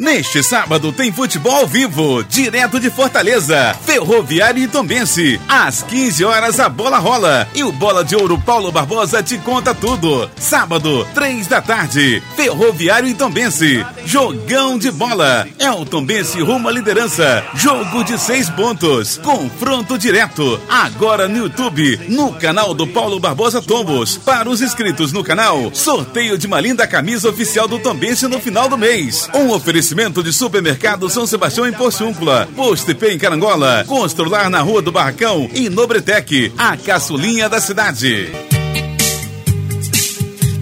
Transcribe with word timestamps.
Neste 0.00 0.42
sábado 0.42 0.90
tem 0.90 1.12
futebol 1.12 1.54
ao 1.54 1.68
vivo, 1.68 2.24
direto 2.24 2.80
de 2.80 2.90
Fortaleza, 2.90 3.76
Ferroviário 3.86 4.60
e 4.60 4.66
Tombense. 4.66 5.40
Às 5.48 5.84
15 5.84 6.24
horas 6.24 6.58
a 6.58 6.68
bola 6.68 6.98
rola 6.98 7.46
e 7.54 7.62
o 7.62 7.70
Bola 7.70 8.04
de 8.04 8.16
Ouro 8.16 8.36
Paulo 8.36 8.72
Barbosa 8.72 9.22
te 9.22 9.38
conta 9.38 9.72
tudo. 9.72 10.28
Sábado, 10.34 11.06
3 11.14 11.46
da 11.46 11.62
tarde, 11.62 12.20
Ferroviário 12.34 13.08
e 13.08 13.14
Tombense. 13.14 13.86
Jogão 14.04 14.76
de 14.76 14.90
bola. 14.90 15.46
É 15.60 15.70
o 15.70 15.84
Tombense 15.84 16.40
rumo 16.40 16.68
à 16.68 16.72
liderança. 16.72 17.44
Jogo 17.54 18.02
de 18.02 18.18
seis 18.18 18.50
pontos. 18.50 19.18
Confronto 19.18 19.96
direto. 19.96 20.60
Agora 20.68 21.28
no 21.28 21.36
YouTube, 21.36 22.00
no 22.08 22.32
canal 22.32 22.74
do 22.74 22.84
Paulo 22.88 23.20
Barbosa 23.20 23.62
Tombos. 23.62 24.16
Para 24.16 24.50
os 24.50 24.60
inscritos 24.60 25.12
no 25.12 25.22
canal, 25.22 25.70
sorteio 25.72 26.36
de 26.36 26.48
uma 26.48 26.60
linda 26.60 26.84
camisa 26.84 27.30
oficial 27.30 27.68
do 27.68 27.78
Tombense 27.78 28.26
no 28.26 28.40
final 28.40 28.68
do 28.68 28.76
mês. 28.76 29.28
Um 29.32 29.50
oferecimento 29.52 29.83
Oferecimento 29.84 30.22
de 30.22 30.32
Supermercado 30.32 31.10
São 31.10 31.26
Sebastião 31.26 31.68
em 31.68 31.72
Porciúncula, 31.72 32.48
Posto 32.56 32.90
em 32.90 33.18
Carangola, 33.18 33.84
Constrular 33.86 34.48
na 34.48 34.62
Rua 34.62 34.80
do 34.80 34.90
Barracão 34.90 35.46
e 35.52 35.68
Nobretec, 35.68 36.50
a 36.56 36.74
caçulinha 36.74 37.50
da 37.50 37.60
cidade. 37.60 38.32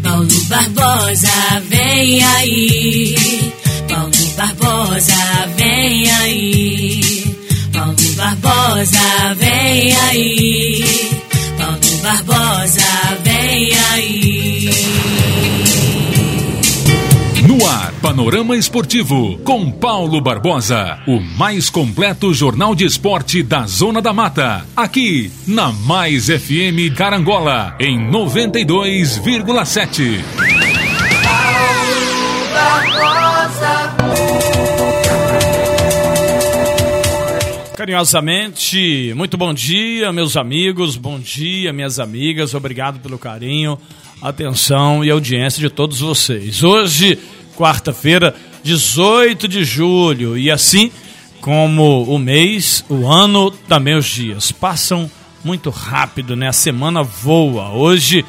Paulo 0.03 0.45
Barbosa, 0.49 1.29
vem 1.69 2.21
aí. 2.25 3.53
Paulo 3.89 4.13
Barbosa, 4.37 5.15
vem 5.57 6.11
aí. 6.11 7.37
Paulo 7.73 7.95
Barbosa, 8.17 9.35
vem 9.39 9.97
aí. 9.97 10.85
Paulo 11.57 11.97
Barbosa, 12.03 13.22
Panorama 18.13 18.55
Esportivo, 18.55 19.39
com 19.39 19.73
Paulo 19.73 20.21
Barbosa. 20.21 20.99
O 21.07 21.19
mais 21.19 21.71
completo 21.71 22.35
jornal 22.35 22.75
de 22.75 22.85
esporte 22.85 23.43
da 23.43 23.67
Zona 23.67 24.03
da 24.03 24.13
Mata. 24.13 24.67
Aqui, 24.77 25.33
na 25.47 25.73
Mais 25.73 26.27
FM 26.27 26.95
Carangola, 26.95 27.75
em 27.81 27.99
92,7. 28.11 30.21
Carinhosamente, 37.75 39.15
muito 39.17 39.39
bom 39.39 39.55
dia, 39.55 40.13
meus 40.13 40.37
amigos, 40.37 40.99
bom 40.99 41.19
dia, 41.19 41.73
minhas 41.73 41.99
amigas, 41.99 42.53
obrigado 42.53 43.01
pelo 43.01 43.19
carinho 43.19 43.79
atenção 44.23 45.05
e 45.05 45.11
audiência 45.11 45.61
de 45.61 45.69
todos 45.69 46.01
vocês. 46.01 46.63
Hoje, 46.63 47.19
quarta-feira, 47.57 48.35
18 48.63 49.49
de 49.49 49.65
julho, 49.65 50.37
e 50.37 50.51
assim 50.51 50.91
como 51.41 52.05
o 52.05 52.19
mês, 52.19 52.85
o 52.89 53.07
ano, 53.07 53.51
também 53.51 53.97
os 53.97 54.07
dias 54.07 54.53
passam 54.53 55.11
muito 55.45 55.71
rápido, 55.71 56.37
né? 56.37 56.49
A 56.49 56.53
semana 56.53 57.03
voa. 57.03 57.71
Hoje, 57.71 58.25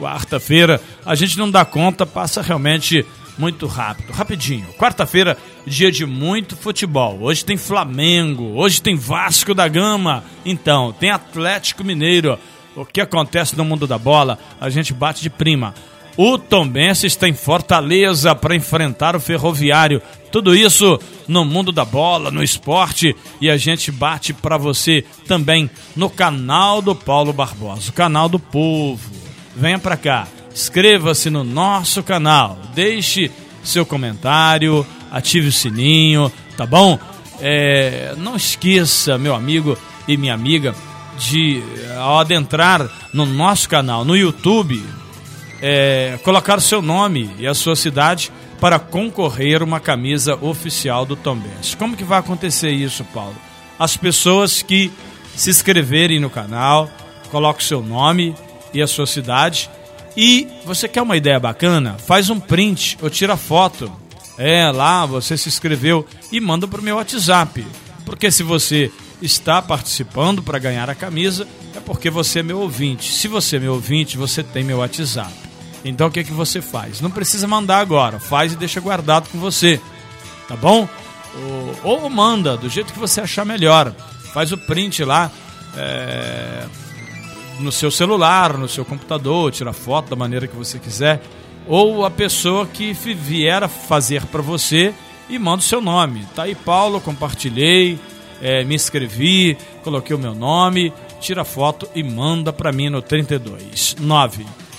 quarta-feira, 0.00 0.80
a 1.04 1.14
gente 1.14 1.38
não 1.38 1.50
dá 1.50 1.64
conta, 1.64 2.04
passa 2.04 2.42
realmente 2.42 3.06
muito 3.38 3.66
rápido, 3.66 4.12
rapidinho. 4.12 4.66
Quarta-feira, 4.78 5.36
dia 5.66 5.92
de 5.92 6.04
muito 6.04 6.56
futebol. 6.56 7.18
Hoje 7.20 7.44
tem 7.44 7.56
Flamengo, 7.56 8.54
hoje 8.56 8.82
tem 8.82 8.96
Vasco 8.96 9.54
da 9.54 9.68
Gama. 9.68 10.24
Então, 10.44 10.92
tem 10.92 11.10
Atlético 11.10 11.84
Mineiro 11.84 12.38
o 12.76 12.84
que 12.84 13.00
acontece 13.00 13.56
no 13.56 13.64
mundo 13.64 13.86
da 13.86 13.98
bola, 13.98 14.38
a 14.60 14.68
gente 14.68 14.92
bate 14.92 15.22
de 15.22 15.30
prima. 15.30 15.74
O 16.16 16.38
Tombense 16.38 17.06
está 17.06 17.28
em 17.28 17.34
Fortaleza 17.34 18.34
para 18.34 18.56
enfrentar 18.56 19.14
o 19.14 19.20
Ferroviário. 19.20 20.00
Tudo 20.32 20.54
isso 20.54 20.98
no 21.28 21.44
mundo 21.44 21.70
da 21.70 21.84
bola, 21.84 22.30
no 22.30 22.42
esporte 22.42 23.14
e 23.40 23.50
a 23.50 23.56
gente 23.56 23.92
bate 23.92 24.32
para 24.32 24.56
você 24.56 25.04
também 25.26 25.68
no 25.94 26.08
canal 26.08 26.80
do 26.80 26.94
Paulo 26.94 27.32
Barbosa, 27.32 27.90
o 27.90 27.92
canal 27.92 28.28
do 28.28 28.38
povo. 28.38 29.10
Venha 29.54 29.78
para 29.78 29.96
cá, 29.96 30.26
inscreva-se 30.52 31.28
no 31.28 31.44
nosso 31.44 32.02
canal, 32.02 32.58
deixe 32.74 33.30
seu 33.62 33.84
comentário, 33.84 34.86
ative 35.10 35.48
o 35.48 35.52
sininho, 35.52 36.32
tá 36.56 36.64
bom? 36.64 36.98
É, 37.40 38.14
não 38.16 38.36
esqueça, 38.36 39.18
meu 39.18 39.34
amigo 39.34 39.76
e 40.08 40.16
minha 40.16 40.34
amiga, 40.34 40.74
de, 41.18 41.62
ao 41.98 42.20
adentrar 42.20 42.88
no 43.12 43.26
nosso 43.26 43.68
canal, 43.68 44.04
no 44.04 44.16
YouTube, 44.16 44.82
é, 45.60 46.18
colocar 46.22 46.58
o 46.58 46.60
seu 46.60 46.82
nome 46.82 47.30
e 47.38 47.46
a 47.46 47.54
sua 47.54 47.76
cidade 47.76 48.30
para 48.60 48.78
concorrer 48.78 49.62
uma 49.62 49.80
camisa 49.80 50.36
oficial 50.40 51.04
do 51.04 51.16
Tom 51.16 51.36
Benz. 51.36 51.74
Como 51.74 51.96
que 51.96 52.04
vai 52.04 52.18
acontecer 52.18 52.70
isso, 52.70 53.04
Paulo? 53.12 53.36
As 53.78 53.96
pessoas 53.96 54.62
que 54.62 54.90
se 55.34 55.50
inscreverem 55.50 56.18
no 56.18 56.30
canal, 56.30 56.90
coloque 57.30 57.62
seu 57.62 57.82
nome 57.82 58.34
e 58.72 58.80
a 58.80 58.86
sua 58.86 59.06
cidade. 59.06 59.68
E 60.16 60.48
você 60.64 60.88
quer 60.88 61.02
uma 61.02 61.16
ideia 61.16 61.38
bacana? 61.38 61.96
Faz 61.98 62.30
um 62.30 62.40
print 62.40 62.96
ou 63.02 63.10
tira 63.10 63.36
foto. 63.36 63.92
É, 64.38 64.70
lá 64.70 65.04
você 65.04 65.36
se 65.36 65.48
inscreveu 65.48 66.06
e 66.32 66.40
manda 66.40 66.66
para 66.66 66.80
o 66.80 66.84
meu 66.84 66.96
WhatsApp. 66.96 67.66
Porque 68.04 68.30
se 68.30 68.42
você 68.42 68.90
está 69.20 69.60
participando 69.60 70.42
para 70.42 70.58
ganhar 70.58 70.88
a 70.88 70.94
camisa, 70.94 71.46
é 71.74 71.80
porque 71.80 72.08
você 72.08 72.40
é 72.40 72.42
meu 72.42 72.60
ouvinte. 72.60 73.12
Se 73.12 73.28
você 73.28 73.56
é 73.56 73.60
meu 73.60 73.74
ouvinte, 73.74 74.16
você 74.16 74.42
tem 74.42 74.64
meu 74.64 74.78
WhatsApp. 74.78 75.45
Então 75.88 76.08
o 76.08 76.10
que, 76.10 76.20
é 76.20 76.24
que 76.24 76.32
você 76.32 76.60
faz? 76.60 77.00
Não 77.00 77.10
precisa 77.10 77.46
mandar 77.46 77.78
agora, 77.78 78.18
faz 78.18 78.52
e 78.52 78.56
deixa 78.56 78.80
guardado 78.80 79.28
com 79.30 79.38
você. 79.38 79.80
Tá 80.48 80.56
bom? 80.56 80.88
Ou, 81.84 82.02
ou 82.02 82.10
manda, 82.10 82.56
do 82.56 82.68
jeito 82.68 82.92
que 82.92 82.98
você 82.98 83.20
achar 83.20 83.44
melhor. 83.44 83.92
Faz 84.32 84.52
o 84.52 84.58
print 84.58 85.04
lá 85.04 85.30
é, 85.76 86.66
no 87.60 87.72
seu 87.72 87.90
celular, 87.90 88.56
no 88.56 88.68
seu 88.68 88.84
computador, 88.84 89.50
tira 89.52 89.72
foto 89.72 90.10
da 90.10 90.16
maneira 90.16 90.46
que 90.46 90.56
você 90.56 90.78
quiser. 90.78 91.22
Ou 91.66 92.04
a 92.04 92.10
pessoa 92.10 92.66
que 92.66 92.92
vier 92.92 93.62
a 93.62 93.68
fazer 93.68 94.24
para 94.26 94.42
você 94.42 94.94
e 95.28 95.38
manda 95.38 95.58
o 95.58 95.66
seu 95.66 95.80
nome. 95.80 96.26
Tá 96.34 96.44
aí, 96.44 96.54
Paulo, 96.54 97.00
compartilhei 97.00 97.98
é, 98.40 98.64
me 98.64 98.74
inscrevi, 98.74 99.56
coloquei 99.82 100.14
o 100.14 100.18
meu 100.18 100.34
nome, 100.34 100.92
tira 101.20 101.44
foto 101.44 101.88
e 101.94 102.02
manda 102.02 102.52
para 102.52 102.72
mim 102.72 102.88
no 102.88 103.02
32 103.02 103.96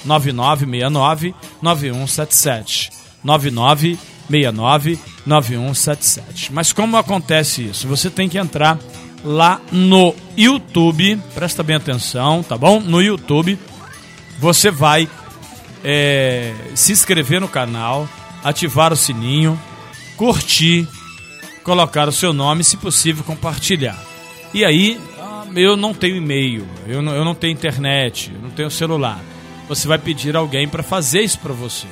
99969 0.07 1.35
9177 1.61 2.91
9969 3.23 4.99
9177. 5.25 6.53
Mas 6.53 6.73
como 6.73 6.97
acontece 6.97 7.63
isso? 7.63 7.87
Você 7.87 8.09
tem 8.09 8.29
que 8.29 8.37
entrar 8.37 8.79
lá 9.23 9.61
no 9.71 10.15
YouTube, 10.35 11.19
presta 11.35 11.61
bem 11.61 11.75
atenção, 11.75 12.41
tá 12.41 12.57
bom? 12.57 12.79
No 12.79 13.01
YouTube 13.01 13.59
você 14.39 14.71
vai 14.71 15.09
é, 15.83 16.53
se 16.75 16.91
inscrever 16.91 17.41
no 17.41 17.47
canal, 17.47 18.07
ativar 18.43 18.93
o 18.93 18.95
sininho, 18.95 19.59
curtir 20.15 20.87
colocar 21.67 22.07
o 22.07 22.13
seu 22.13 22.31
nome, 22.31 22.63
se 22.63 22.77
possível, 22.77 23.25
compartilhar. 23.25 24.01
E 24.53 24.63
aí, 24.63 24.97
eu 25.53 25.75
não 25.75 25.93
tenho 25.93 26.15
e-mail, 26.15 26.65
eu 26.87 27.01
não, 27.01 27.13
eu 27.13 27.25
não 27.25 27.35
tenho 27.35 27.51
internet, 27.51 28.31
eu 28.33 28.41
não 28.41 28.49
tenho 28.49 28.71
celular. 28.71 29.19
Você 29.67 29.87
vai 29.87 29.99
pedir 29.99 30.35
alguém 30.35 30.67
para 30.67 30.81
fazer 30.81 31.21
isso 31.21 31.39
para 31.39 31.53
você, 31.53 31.87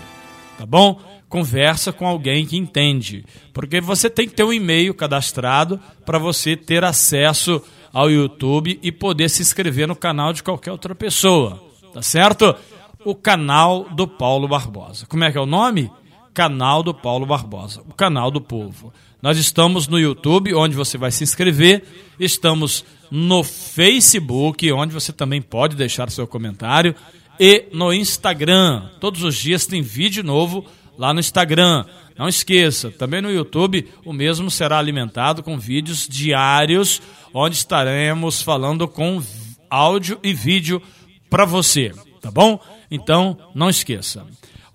tá 0.58 0.66
bom? 0.66 1.00
Conversa 1.28 1.92
com 1.92 2.08
alguém 2.08 2.46
que 2.46 2.56
entende, 2.56 3.26
porque 3.54 3.82
você 3.82 4.10
tem 4.10 4.28
que 4.28 4.34
ter 4.34 4.44
um 4.44 4.54
e-mail 4.54 4.94
cadastrado 4.94 5.80
para 6.06 6.18
você 6.18 6.56
ter 6.56 6.86
acesso 6.86 7.62
ao 7.92 8.10
YouTube 8.10 8.80
e 8.82 8.92
poder 8.92 9.30
se 9.30 9.42
inscrever 9.42 9.88
no 9.88 9.96
canal 9.96 10.32
de 10.32 10.42
qualquer 10.42 10.72
outra 10.72 10.96
pessoa, 10.96 11.62
tá 11.94 12.02
certo? 12.02 12.56
O 13.04 13.14
canal 13.14 13.90
do 13.90 14.08
Paulo 14.08 14.48
Barbosa. 14.48 15.06
Como 15.06 15.24
é 15.24 15.32
que 15.32 15.38
é 15.38 15.42
o 15.42 15.46
nome? 15.46 15.92
Canal 16.34 16.82
do 16.82 16.94
Paulo 16.94 17.26
Barbosa, 17.26 17.82
o 17.82 17.94
canal 17.94 18.32
do 18.32 18.40
povo. 18.40 18.94
Nós 19.22 19.38
estamos 19.38 19.88
no 19.88 20.00
YouTube, 20.00 20.54
onde 20.54 20.76
você 20.76 20.98
vai 20.98 21.12
se 21.12 21.24
inscrever. 21.24 21.84
Estamos 22.20 22.86
no 23.10 23.44
Facebook, 23.44 24.72
onde 24.72 24.94
você 24.94 25.12
também 25.12 25.42
pode 25.42 25.76
deixar 25.76 26.10
seu 26.12 26.28
comentário. 26.28 26.96
E 27.40 27.66
no 27.72 27.94
Instagram. 27.94 28.90
Todos 29.00 29.24
os 29.24 29.36
dias 29.36 29.66
tem 29.66 29.82
vídeo 29.82 30.24
novo 30.24 30.66
lá 30.98 31.14
no 31.14 31.20
Instagram. 31.20 31.86
Não 32.18 32.30
esqueça, 32.30 32.90
também 32.92 33.22
no 33.22 33.30
YouTube 33.30 33.88
o 34.06 34.14
mesmo 34.14 34.50
será 34.50 34.80
alimentado 34.80 35.44
com 35.44 35.60
vídeos 35.60 36.08
diários, 36.08 37.02
onde 37.34 37.58
estaremos 37.58 38.42
falando 38.42 38.88
com 38.88 39.22
áudio 39.70 40.18
e 40.24 40.34
vídeo 40.34 40.82
para 41.30 41.44
você, 41.44 41.92
tá 42.22 42.32
bom? 42.32 42.58
Então, 42.90 43.38
não 43.54 43.70
esqueça. 43.70 44.26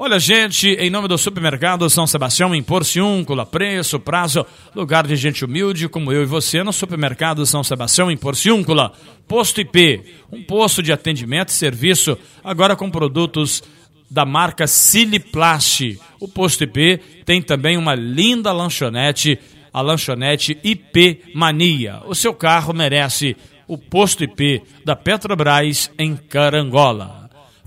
Olha, 0.03 0.19
gente, 0.19 0.67
em 0.67 0.89
nome 0.89 1.09
do 1.09 1.19
supermercado 1.19 1.91
São 1.91 2.07
Sebastião, 2.07 2.55
em 2.55 2.63
Porciúncula, 2.63 3.45
preço, 3.45 4.01
prazo, 4.01 4.47
lugar 4.75 5.07
de 5.07 5.15
gente 5.15 5.45
humilde 5.45 5.91
como 5.91 6.11
eu 6.11 6.23
e 6.23 6.25
você 6.25 6.63
no 6.63 6.73
supermercado 6.73 7.45
São 7.45 7.63
Sebastião, 7.63 8.11
em 8.11 8.17
Porciúncula. 8.17 8.95
Posto 9.29 9.61
IP, 9.61 10.03
um 10.33 10.43
posto 10.43 10.83
de 10.83 10.91
atendimento 10.91 11.51
e 11.51 11.53
serviço, 11.53 12.17
agora 12.43 12.75
com 12.75 12.91
produtos 12.91 13.63
da 14.11 14.25
marca 14.25 14.67
Siliplast. 14.67 16.01
O 16.19 16.27
posto 16.27 16.65
IP 16.65 16.99
tem 17.27 17.43
também 17.43 17.77
uma 17.77 17.95
linda 17.95 18.53
lanchonete, 18.53 19.39
a 19.71 19.83
lanchonete 19.83 20.59
IP 20.65 21.25
Mania. 21.35 22.01
O 22.07 22.15
seu 22.15 22.33
carro 22.33 22.73
merece 22.73 23.37
o 23.69 23.77
posto 23.77 24.25
IP 24.25 24.63
da 24.83 24.97
Petrobras 24.97 25.91
em 25.99 26.17
Carangola. 26.17 27.20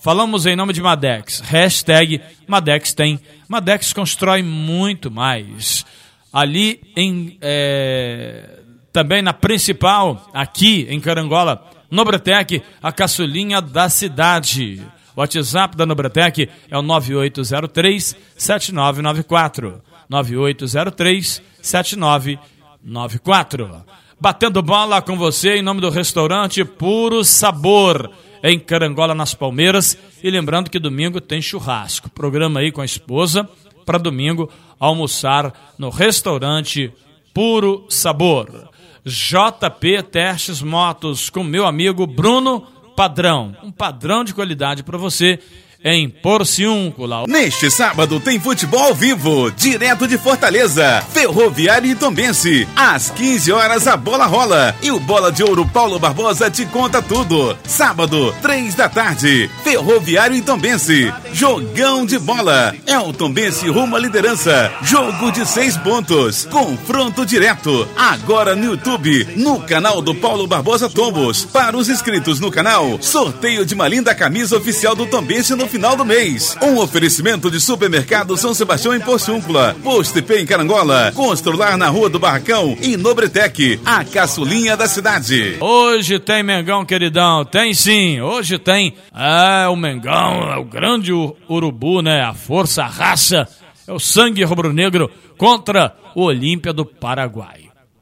Falamos 0.04 0.46
em 0.46 0.54
nome 0.54 0.74
de 0.74 0.82
Madex. 0.82 1.40
Hashtag 1.40 2.20
Madex 2.46 2.94
tem. 2.94 3.22
Madex 3.48 3.94
constrói 3.94 4.44
muito 4.44 5.10
mais. 5.10 5.86
Ali 6.34 6.82
em. 6.94 7.38
É, 7.40 8.60
também 8.92 9.22
na 9.22 9.32
principal, 9.32 10.30
aqui 10.34 10.86
em 10.90 11.00
Carangola, 11.00 11.66
Nobretec, 11.90 12.62
a 12.82 12.92
caçulinha 12.92 13.62
da 13.62 13.88
cidade. 13.88 14.86
O 15.16 15.22
WhatsApp 15.22 15.78
da 15.78 15.86
Nobretec 15.86 16.50
é 16.70 16.78
o 16.78 16.82
9803 16.82 18.14
7994. 18.36 19.82
9803 20.10 21.42
7994. 21.62 23.86
Batendo 24.20 24.62
bola 24.62 25.02
com 25.02 25.18
você 25.18 25.56
em 25.56 25.62
nome 25.62 25.80
do 25.80 25.90
restaurante 25.90 26.66
Puro 26.66 27.24
Sabor, 27.24 28.12
em 28.44 28.60
Carangola, 28.60 29.16
nas 29.16 29.34
Palmeiras. 29.34 29.98
E 30.22 30.30
lembrando 30.30 30.70
que 30.70 30.78
domingo 30.78 31.22
tem 31.22 31.42
churrasco. 31.42 32.10
Programa 32.10 32.60
aí 32.60 32.72
com 32.72 32.82
a 32.82 32.86
esposa 32.86 33.50
para 33.86 33.98
domingo 33.98 34.50
almoçar 34.80 35.74
no 35.78 35.90
restaurante 35.90 36.92
Puro 37.34 37.86
Sabor. 37.90 38.70
JP 39.06 40.04
Testes 40.04 40.62
Motos 40.62 41.30
com 41.30 41.44
meu 41.44 41.66
amigo 41.66 42.06
Bruno 42.06 42.62
Padrão. 42.96 43.56
Um 43.64 43.72
padrão 43.72 44.24
de 44.24 44.34
qualidade 44.34 44.84
para 44.84 44.98
você 44.98 45.40
em 45.84 46.10
Porciúncula. 46.10 47.26
Neste 47.28 47.70
sábado 47.70 48.20
tem 48.20 48.40
futebol 48.40 48.94
vivo, 48.94 49.52
direto 49.52 50.08
de 50.08 50.18
Fortaleza, 50.18 51.04
Ferroviário 51.12 51.92
e 51.92 51.96
Tombense. 51.96 52.68
Às 52.76 53.10
15 53.10 53.52
horas 53.52 53.88
a 53.88 53.98
bola 53.98 54.26
rola 54.26 54.76
e 54.82 54.92
o 54.92 55.00
Bola 55.00 55.32
de 55.32 55.44
Ouro 55.44 55.66
Paulo 55.68 56.00
Barbosa 56.00 56.50
te 56.50 56.66
conta 56.66 57.02
tudo. 57.02 57.58
Sábado, 57.66 58.34
3 58.42 58.76
da 58.76 58.88
tarde, 58.88 59.50
Ferroviário 59.64 60.36
e 60.36 60.42
Tombense. 60.42 61.14
Jogão 61.34 62.06
de 62.06 62.18
bola. 62.18 62.74
É 62.86 62.98
o 62.98 63.12
Tombense 63.12 63.68
rumo 63.68 63.96
à 63.96 64.00
liderança. 64.00 64.72
Jogo 64.84 65.32
de 65.32 65.46
seis 65.46 65.76
pontos. 65.78 66.46
Confronto 66.46 67.26
direto. 67.26 67.88
Agora 67.98 68.56
no 68.56 68.66
YouTube, 68.66 69.28
no 69.36 69.60
canal 69.62 70.02
do 70.02 70.16
Paulo 70.16 70.48
Barbosa 70.48 70.90
Tombos. 70.90 71.44
Para 71.46 71.76
os 71.76 71.90
inscritos 71.90 72.40
no 72.40 72.52
canal, 72.52 72.98
sorteio 73.02 73.66
de 73.66 73.74
uma 73.74 73.88
linda 73.88 74.16
camisa 74.16 74.56
oficial 74.56 74.96
do 74.96 75.06
Tombense 75.06 75.56
no 75.56 75.68
final 75.74 75.96
do 75.96 76.06
mês. 76.06 76.56
Um 76.62 76.78
oferecimento 76.78 77.50
de 77.50 77.60
supermercado 77.60 78.38
São 78.38 78.54
Sebastião 78.54 78.94
em 78.94 79.00
Porciúncula, 79.00 79.76
Posto 79.82 80.20
IP 80.20 80.36
em 80.36 80.46
Carangola, 80.46 81.12
Constrular 81.16 81.78
na 81.78 81.90
Rua 81.90 82.08
do 82.12 82.20
Barracão 82.20 82.78
e 82.80 82.96
Nobretec, 82.96 83.80
a 83.84 84.06
caçulinha 84.06 84.78
da 84.78 84.88
cidade. 84.88 85.58
Hoje 85.60 86.20
tem 86.20 86.44
Mengão, 86.44 86.86
queridão. 86.86 87.44
Tem 87.44 87.74
sim, 87.74 88.22
hoje 88.22 88.60
tem. 88.60 88.94
É, 89.16 89.68
o 89.68 89.76
Mengão, 89.76 90.54
é 90.54 90.58
o 90.58 90.64
grande 90.64 91.12
urubu, 91.50 92.04
né? 92.04 92.22
A 92.22 92.36
força, 92.36 92.84
a 92.84 92.88
raça, 92.88 93.48
é 93.88 93.92
o 93.92 93.98
sangue 93.98 94.44
rubro-negro 94.44 95.10
contra 95.40 95.96
o 96.14 96.26
Olímpia 96.26 96.72
do 96.72 96.86
Paraguai. 96.86 97.62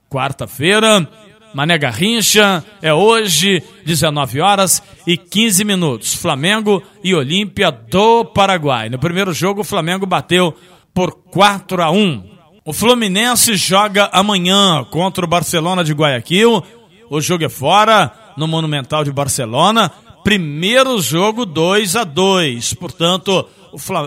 Quarta-feira, 0.10 1.08
Mané 1.54 1.78
Garrincha 1.78 2.64
é 2.82 2.94
hoje, 2.94 3.62
19 3.86 4.40
horas 4.40 4.82
e 5.06 5.18
15 5.18 5.64
minutos. 5.66 6.14
Flamengo 6.14 6.82
e 7.04 7.14
Olímpia 7.14 7.72
do 7.72 8.26
Paraguai. 8.26 8.90
No 8.90 8.98
primeiro 8.98 9.34
jogo, 9.34 9.62
o 9.62 9.66
Flamengo 9.66 10.06
bateu 10.06 10.56
por 10.94 11.12
4 11.32 11.84
a 11.84 11.92
1. 11.92 12.24
O 12.64 12.74
Fluminense 12.74 13.56
joga 13.56 14.10
amanhã 14.14 14.84
contra 14.86 15.26
o 15.26 15.28
Barcelona 15.28 15.84
de 15.84 15.94
Guayaquil. 15.94 16.64
O 17.10 17.20
jogo 17.20 17.44
é 17.44 17.50
fora, 17.50 18.14
no 18.38 18.48
Monumental 18.48 19.04
de 19.04 19.12
Barcelona. 19.12 19.92
Primeiro 20.24 21.02
jogo 21.02 21.46
2 21.46 21.96
a 21.96 22.04
2. 22.04 22.76
Portanto, 22.76 23.48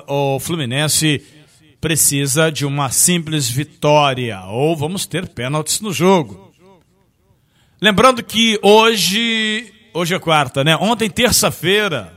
o 0.06 0.40
Fluminense 0.40 1.22
precisa 1.80 2.50
de 2.50 2.64
uma 2.64 2.90
simples 2.90 3.50
vitória. 3.50 4.40
Ou 4.46 4.74
vamos 4.74 5.04
ter 5.04 5.28
pênaltis 5.28 5.80
no 5.80 5.92
jogo. 5.92 6.43
Lembrando 7.84 8.24
que 8.24 8.58
hoje, 8.62 9.70
hoje 9.92 10.14
é 10.14 10.18
quarta, 10.18 10.64
né? 10.64 10.74
Ontem, 10.74 11.10
terça-feira, 11.10 12.14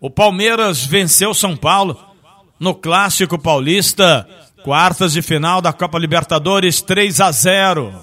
o 0.00 0.10
Palmeiras 0.10 0.84
venceu 0.84 1.32
São 1.32 1.56
Paulo 1.56 1.96
no 2.58 2.74
Clássico 2.74 3.38
Paulista, 3.38 4.28
quartas 4.64 5.12
de 5.12 5.22
final 5.22 5.62
da 5.62 5.72
Copa 5.72 6.00
Libertadores, 6.00 6.82
3 6.82 7.20
a 7.20 7.30
0. 7.30 7.94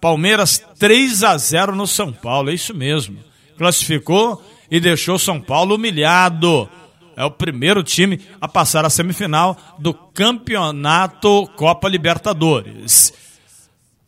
Palmeiras 0.00 0.60
3 0.80 1.22
a 1.22 1.38
0 1.38 1.76
no 1.76 1.86
São 1.86 2.12
Paulo, 2.12 2.50
é 2.50 2.54
isso 2.54 2.74
mesmo. 2.74 3.20
Classificou 3.56 4.44
e 4.68 4.80
deixou 4.80 5.20
São 5.20 5.40
Paulo 5.40 5.76
humilhado. 5.76 6.68
É 7.16 7.24
o 7.24 7.30
primeiro 7.30 7.84
time 7.84 8.20
a 8.40 8.48
passar 8.48 8.84
a 8.84 8.90
semifinal 8.90 9.56
do 9.78 9.94
Campeonato 9.94 11.46
Copa 11.54 11.88
Libertadores. 11.88 13.14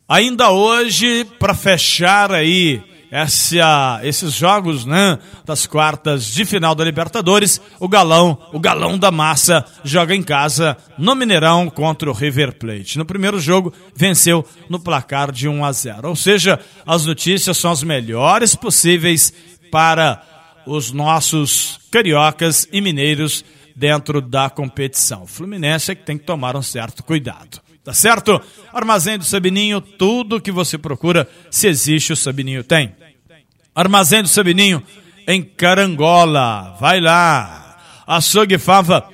Ainda 0.09 0.49
hoje, 0.49 1.23
para 1.37 1.53
fechar 1.53 2.31
aí 2.31 2.81
essa, 3.11 3.99
esses 4.01 4.33
jogos, 4.33 4.83
né, 4.83 5.19
das 5.45 5.67
quartas 5.67 6.25
de 6.25 6.45
final 6.45 6.73
da 6.73 6.83
Libertadores, 6.83 7.61
o 7.79 7.87
Galão, 7.87 8.35
o 8.51 8.59
Galão 8.59 8.97
da 8.97 9.11
Massa, 9.11 9.63
joga 9.83 10.15
em 10.15 10.23
casa 10.23 10.75
no 10.97 11.13
Mineirão 11.13 11.69
contra 11.69 12.09
o 12.09 12.13
River 12.13 12.57
Plate. 12.57 12.97
No 12.97 13.05
primeiro 13.05 13.39
jogo, 13.39 13.71
venceu 13.95 14.43
no 14.67 14.79
placar 14.79 15.31
de 15.31 15.47
1 15.47 15.63
a 15.63 15.71
0. 15.71 16.09
Ou 16.09 16.15
seja, 16.15 16.59
as 16.87 17.05
notícias 17.05 17.55
são 17.55 17.71
as 17.71 17.83
melhores 17.83 18.55
possíveis 18.55 19.31
para 19.71 20.23
os 20.65 20.91
nossos 20.91 21.79
cariocas 21.91 22.67
e 22.71 22.81
mineiros 22.81 23.45
dentro 23.75 24.21
da 24.21 24.49
competição. 24.49 25.21
O 25.21 25.27
Fluminense 25.27 25.91
é 25.91 25.95
que 25.95 26.03
tem 26.03 26.17
que 26.17 26.25
tomar 26.25 26.55
um 26.55 26.63
certo 26.63 27.03
cuidado. 27.03 27.61
Tá 27.83 27.93
certo? 27.93 28.41
Armazém 28.73 29.17
do 29.17 29.23
Sabininho, 29.23 29.81
tudo 29.81 30.41
que 30.41 30.51
você 30.51 30.77
procura, 30.77 31.27
se 31.49 31.67
existe, 31.67 32.13
o 32.13 32.15
Sabininho 32.15 32.63
tem. 32.63 32.93
Armazém 33.73 34.21
do 34.21 34.27
Sabininho, 34.27 34.83
em 35.27 35.41
Carangola. 35.41 36.75
Vai 36.79 36.99
lá. 36.99 37.77
Açougue 38.05 38.57
Fava, 38.57 39.07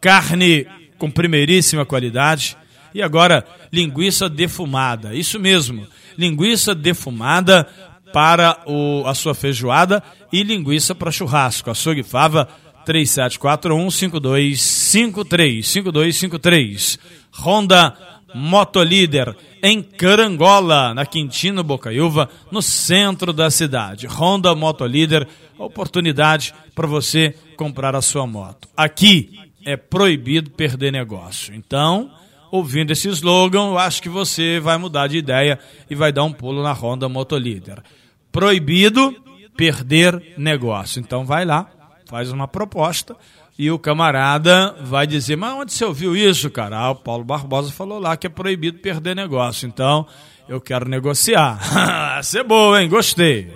carne 0.00 0.66
com 0.96 1.10
primeiríssima 1.10 1.84
qualidade. 1.84 2.56
E 2.94 3.02
agora, 3.02 3.44
linguiça 3.72 4.28
defumada. 4.28 5.14
Isso 5.14 5.38
mesmo, 5.38 5.86
linguiça 6.16 6.74
defumada 6.74 7.68
para 8.12 8.62
o, 8.66 9.04
a 9.06 9.14
sua 9.14 9.34
feijoada 9.34 10.02
e 10.32 10.42
linguiça 10.42 10.94
para 10.94 11.10
churrasco. 11.10 11.70
Açougue 11.70 12.02
Fava, 12.02 12.48
3741 12.84 13.90
5253 13.90 15.66
5253 15.68 16.98
Honda 17.38 17.96
Motolíder 18.34 19.34
em 19.62 19.82
Carangola, 19.82 20.94
na 20.94 21.06
Quintino 21.06 21.62
Bocaiúva, 21.64 22.28
no 22.50 22.60
centro 22.60 23.32
da 23.32 23.50
cidade. 23.50 24.06
Honda 24.06 24.54
Motolíder, 24.54 25.26
oportunidade 25.58 26.54
para 26.74 26.86
você 26.86 27.34
comprar 27.56 27.96
a 27.96 28.02
sua 28.02 28.26
moto. 28.26 28.68
Aqui 28.76 29.30
é 29.64 29.76
proibido 29.76 30.50
perder 30.50 30.92
negócio. 30.92 31.54
Então, 31.54 32.10
ouvindo 32.50 32.92
esse 32.92 33.08
slogan, 33.08 33.68
eu 33.68 33.78
acho 33.78 34.02
que 34.02 34.08
você 34.08 34.60
vai 34.60 34.78
mudar 34.78 35.06
de 35.08 35.18
ideia 35.18 35.58
e 35.88 35.94
vai 35.94 36.12
dar 36.12 36.24
um 36.24 36.32
pulo 36.32 36.62
na 36.62 36.72
Honda 36.72 37.08
Motolíder. 37.08 37.82
Proibido 38.30 39.14
perder 39.56 40.34
negócio. 40.36 41.00
Então 41.00 41.24
vai 41.24 41.44
lá, 41.44 41.68
faz 42.06 42.30
uma 42.30 42.46
proposta 42.46 43.16
e 43.58 43.70
o 43.72 43.78
camarada 43.78 44.76
vai 44.82 45.06
dizer: 45.06 45.36
Mas 45.36 45.52
onde 45.54 45.72
você 45.72 45.84
ouviu 45.84 46.16
isso, 46.16 46.48
cara? 46.48 46.78
Ah, 46.78 46.90
o 46.90 46.94
Paulo 46.94 47.24
Barbosa 47.24 47.72
falou 47.72 47.98
lá 47.98 48.16
que 48.16 48.28
é 48.28 48.30
proibido 48.30 48.78
perder 48.78 49.16
negócio. 49.16 49.66
Então, 49.66 50.06
eu 50.48 50.60
quero 50.60 50.88
negociar. 50.88 51.58
Essa 52.20 52.38
é 52.38 52.44
boa, 52.44 52.80
hein? 52.80 52.88
Gostei. 52.88 53.52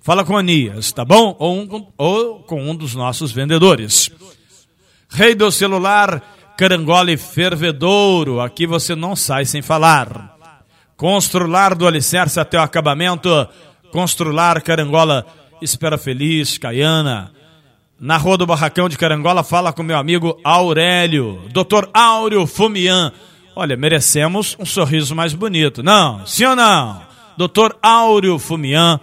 Fala 0.00 0.24
com 0.24 0.36
Anias, 0.36 0.90
tá 0.90 1.04
bom? 1.04 1.36
Ou, 1.38 1.56
um, 1.56 1.86
ou 1.96 2.40
com 2.40 2.68
um 2.68 2.74
dos 2.74 2.94
nossos 2.94 3.30
vendedores. 3.30 4.10
Rei 5.08 5.34
do 5.34 5.50
celular, 5.52 6.20
Carangola 6.56 7.12
e 7.12 7.16
Fervedouro. 7.16 8.40
Aqui 8.40 8.66
você 8.66 8.96
não 8.96 9.14
sai 9.14 9.44
sem 9.44 9.62
falar. 9.62 10.34
Constrular 10.96 11.76
do 11.76 11.86
alicerce 11.86 12.40
até 12.40 12.58
o 12.58 12.62
acabamento. 12.62 13.28
Constrular 13.92 14.60
Carangola, 14.62 15.24
Espera 15.62 15.96
Feliz, 15.96 16.58
Caiana 16.58 17.37
na 18.00 18.16
Rua 18.16 18.36
do 18.36 18.46
Barracão 18.46 18.88
de 18.88 18.96
Carangola, 18.96 19.42
fala 19.42 19.72
com 19.72 19.82
meu 19.82 19.98
amigo 19.98 20.38
Aurélio, 20.44 21.42
Dr. 21.52 21.88
Áureo 21.92 22.46
Fumian. 22.46 23.12
Olha, 23.56 23.76
merecemos 23.76 24.56
um 24.58 24.64
sorriso 24.64 25.16
mais 25.16 25.34
bonito. 25.34 25.82
Não, 25.82 26.24
sim 26.24 26.44
ou 26.44 26.54
não? 26.54 27.02
Dr. 27.36 27.74
Áureo 27.82 28.38
Fumian, 28.38 29.00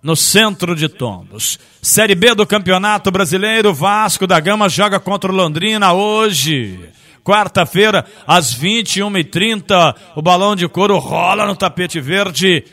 no 0.00 0.14
centro 0.14 0.76
de 0.76 0.88
Tombos. 0.88 1.58
Série 1.82 2.14
B 2.14 2.34
do 2.34 2.46
Campeonato 2.46 3.10
Brasileiro, 3.10 3.74
Vasco 3.74 4.26
da 4.28 4.38
Gama 4.38 4.68
joga 4.68 5.00
contra 5.00 5.32
o 5.32 5.34
Londrina 5.34 5.92
hoje. 5.92 6.78
Quarta-feira, 7.24 8.04
às 8.26 8.54
21h30, 8.54 9.94
o 10.14 10.22
balão 10.22 10.54
de 10.54 10.68
couro 10.68 10.98
rola 10.98 11.46
no 11.46 11.56
tapete 11.56 11.98
verde. 11.98 12.64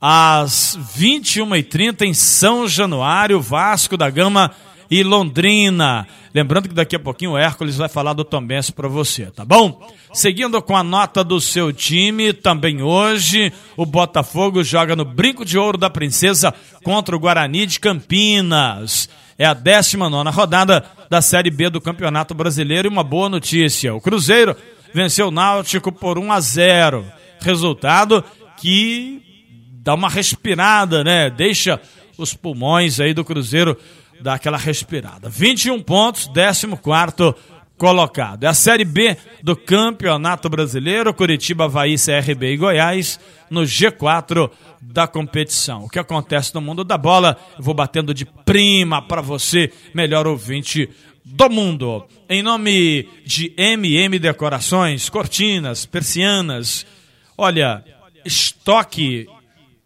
Às 0.00 0.78
21h30, 0.98 2.02
em 2.02 2.14
São 2.14 2.66
Januário, 2.66 3.40
Vasco 3.40 3.98
da 3.98 4.08
Gama 4.08 4.50
e 4.90 5.02
Londrina. 5.02 6.06
Lembrando 6.34 6.68
que 6.68 6.74
daqui 6.74 6.96
a 6.96 7.00
pouquinho 7.00 7.32
o 7.32 7.38
Hércules 7.38 7.76
vai 7.76 7.88
falar 7.88 8.12
do 8.12 8.24
Tombense 8.24 8.72
para 8.72 8.88
você, 8.88 9.26
tá 9.26 9.44
bom? 9.44 9.80
Seguindo 10.12 10.60
com 10.60 10.76
a 10.76 10.82
nota 10.82 11.22
do 11.22 11.40
seu 11.40 11.72
time, 11.72 12.32
também 12.32 12.82
hoje 12.82 13.52
o 13.76 13.86
Botafogo 13.86 14.64
joga 14.64 14.96
no 14.96 15.04
Brinco 15.04 15.44
de 15.44 15.56
Ouro 15.56 15.78
da 15.78 15.88
Princesa 15.88 16.52
contra 16.82 17.14
o 17.14 17.18
Guarani 17.20 17.66
de 17.66 17.78
Campinas. 17.78 19.08
É 19.38 19.46
a 19.46 19.54
19 19.54 20.30
rodada 20.30 20.84
da 21.08 21.22
Série 21.22 21.50
B 21.50 21.70
do 21.70 21.80
Campeonato 21.80 22.34
Brasileiro 22.34 22.88
e 22.88 22.90
uma 22.90 23.04
boa 23.04 23.28
notícia: 23.28 23.94
o 23.94 24.00
Cruzeiro 24.00 24.56
venceu 24.92 25.28
o 25.28 25.30
Náutico 25.30 25.90
por 25.92 26.18
1 26.18 26.32
a 26.32 26.40
0. 26.40 27.04
Resultado 27.40 28.22
que 28.58 29.22
dá 29.82 29.94
uma 29.94 30.10
respirada, 30.10 31.02
né? 31.02 31.30
Deixa 31.30 31.80
os 32.18 32.34
pulmões 32.34 33.00
aí 33.00 33.14
do 33.14 33.24
Cruzeiro 33.24 33.76
dar 34.20 34.34
aquela 34.34 34.58
respirada. 34.58 35.28
21 35.28 35.82
pontos, 35.82 36.26
14 36.26 36.66
colocado. 37.80 38.44
É 38.44 38.46
a 38.46 38.52
Série 38.52 38.84
B 38.84 39.16
do 39.42 39.56
Campeonato 39.56 40.50
Brasileiro, 40.50 41.14
Curitiba, 41.14 41.64
Havaí, 41.64 41.96
CRB 41.96 42.52
e 42.52 42.56
Goiás, 42.58 43.18
no 43.48 43.62
G4 43.62 44.50
da 44.82 45.06
competição. 45.06 45.84
O 45.84 45.88
que 45.88 45.98
acontece 45.98 46.54
no 46.54 46.60
mundo 46.60 46.84
da 46.84 46.98
bola, 46.98 47.38
eu 47.56 47.64
vou 47.64 47.72
batendo 47.72 48.12
de 48.12 48.26
prima 48.26 49.00
para 49.00 49.22
você, 49.22 49.72
melhor 49.94 50.26
ouvinte 50.26 50.90
do 51.24 51.48
mundo. 51.48 52.04
Em 52.28 52.42
nome 52.42 53.08
de 53.24 53.54
MM 53.56 54.18
Decorações, 54.18 55.08
cortinas, 55.08 55.86
persianas, 55.86 56.84
olha, 57.36 57.82
estoque 58.26 59.26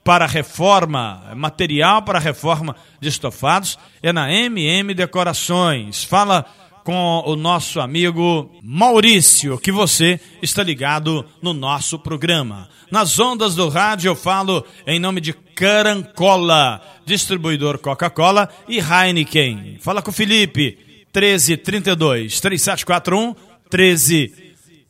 para 0.04 0.26
reforma, 0.26 1.32
material 1.34 2.02
para 2.02 2.18
reforma 2.18 2.76
de 3.00 3.08
estofados, 3.08 3.78
é 4.02 4.12
na 4.12 4.30
MM 4.30 4.92
Decorações. 4.92 6.04
Fala 6.04 6.44
com 6.84 7.23
o 7.25 7.34
nosso 7.34 7.80
amigo 7.80 8.50
Maurício, 8.62 9.58
que 9.58 9.73
você 9.73 10.20
está 10.42 10.62
ligado 10.62 11.25
no 11.40 11.54
nosso 11.54 11.99
programa. 11.99 12.68
Nas 12.90 13.18
ondas 13.18 13.54
do 13.54 13.70
rádio 13.70 14.11
eu 14.11 14.14
falo 14.14 14.64
em 14.87 15.00
nome 15.00 15.23
de 15.23 15.32
Carancola, 15.32 16.82
distribuidor 17.06 17.78
Coca-Cola 17.78 18.50
e 18.68 18.78
Heineken. 18.78 19.78
Fala 19.80 20.02
com 20.02 20.11
o 20.11 20.14
Felipe, 20.14 20.78
1332 21.14 22.38
3741 22.40 23.34
13 23.70 24.43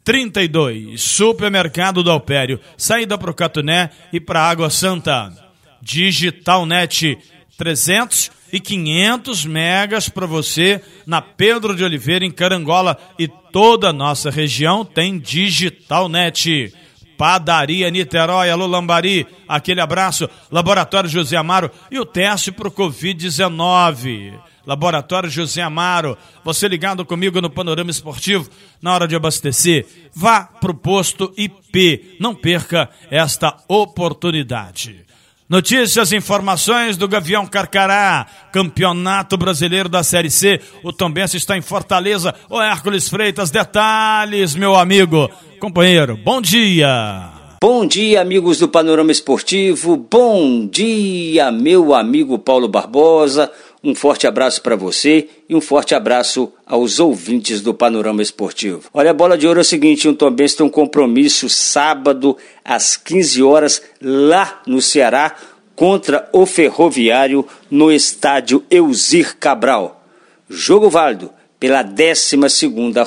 32. 0.05 1.01
Supermercado 1.01 2.03
do 2.03 2.11
Alpério. 2.11 2.61
Saída 2.77 3.17
para 3.17 3.31
o 3.31 3.35
Catuné 3.35 3.91
e 4.13 4.21
para 4.21 4.43
Água 4.43 4.69
Santa. 4.69 5.33
Digital 5.81 6.67
Net 6.67 7.19
300 7.57 8.31
e 8.53 8.61
500 8.61 9.45
megas 9.47 10.09
para 10.09 10.27
você 10.27 10.81
na 11.07 11.21
Pedro 11.21 11.75
de 11.75 11.83
Oliveira, 11.83 12.25
em 12.25 12.31
Carangola 12.31 12.97
e 13.19 13.27
toda 13.27 13.89
a 13.89 13.93
nossa 13.93 14.31
região 14.31 14.85
tem 14.85 15.19
Digital 15.19 16.09
Net. 16.09 16.73
Padaria 17.17 17.91
Niterói, 17.91 18.51
Alô 18.51 18.67
Lambari, 18.67 19.27
aquele 19.49 19.81
abraço. 19.81 20.29
Laboratório 20.51 21.09
José 21.09 21.37
Amaro 21.37 21.71
e 21.91 21.99
o 21.99 22.05
teste 22.05 22.51
para 22.51 22.69
o 22.69 22.73
Covid-19. 22.73 24.39
Laboratório 24.67 25.29
José 25.29 25.63
Amaro. 25.63 26.17
Você 26.43 26.67
ligado 26.69 27.05
comigo 27.05 27.41
no 27.41 27.51
Panorama 27.51 27.91
Esportivo, 27.91 28.49
na 28.81 28.95
hora 28.95 29.07
de 29.07 29.15
abastecer, 29.15 29.87
vá 30.15 30.45
para 30.45 30.71
o 30.71 30.75
posto 30.75 31.33
IP. 31.37 32.17
Não 32.19 32.35
perca 32.35 32.89
esta 33.11 33.57
oportunidade. 33.69 35.04
Notícias 35.47 36.11
informações 36.11 36.97
do 36.97 37.07
Gavião 37.07 37.47
Carcará, 37.47 38.27
Campeonato 38.51 39.37
Brasileiro 39.37 39.91
da 39.91 40.03
Série 40.03 40.31
C. 40.31 40.59
O 40.83 40.91
Tombense 40.91 41.37
está 41.37 41.55
em 41.55 41.61
Fortaleza. 41.61 42.35
O 42.49 42.59
Hércules 42.59 43.11
Freitas, 43.11 43.51
detalhes, 43.51 44.55
meu 44.55 44.75
amigo. 44.75 45.31
Companheiro, 45.61 46.17
bom 46.17 46.41
dia. 46.41 47.31
Bom 47.61 47.87
dia, 47.87 48.23
amigos 48.23 48.59
do 48.59 48.69
Panorama 48.69 49.13
Esportivo. 49.13 49.97
Bom 49.97 50.67
dia, 50.67 51.51
meu 51.51 51.95
amigo 51.95 52.39
Paulo 52.39 52.67
Barbosa. 52.67 53.53
Um 53.87 53.95
forte 53.95 54.27
abraço 54.27 54.63
para 54.63 54.77
você 54.77 55.29
e 55.47 55.55
um 55.55 55.61
forte 55.61 55.95
abraço 55.95 56.51
aos 56.65 56.99
ouvintes 56.99 57.61
do 57.61 57.75
Panorama 57.75 58.23
Esportivo. 58.23 58.89
Olha, 58.95 59.11
a 59.11 59.15
bola 59.15 59.37
de 59.37 59.47
ouro 59.47 59.61
é 59.61 59.63
o 59.63 59.65
seguinte: 59.65 60.09
o 60.09 60.15
Tombense 60.15 60.57
tem 60.57 60.65
um 60.65 60.71
compromisso 60.71 61.51
sábado 61.51 62.35
às 62.65 62.97
15 62.97 63.43
horas 63.43 63.83
lá 64.01 64.63
no 64.67 64.81
Ceará 64.81 65.37
contra 65.77 66.27
o 66.33 66.47
Ferroviário 66.47 67.47
no 67.71 67.93
estádio 67.93 68.65
Eusir 68.71 69.37
Cabral. 69.37 70.03
Jogo 70.49 70.89
válido 70.89 71.31
pela 71.61 71.83
12 71.83 72.37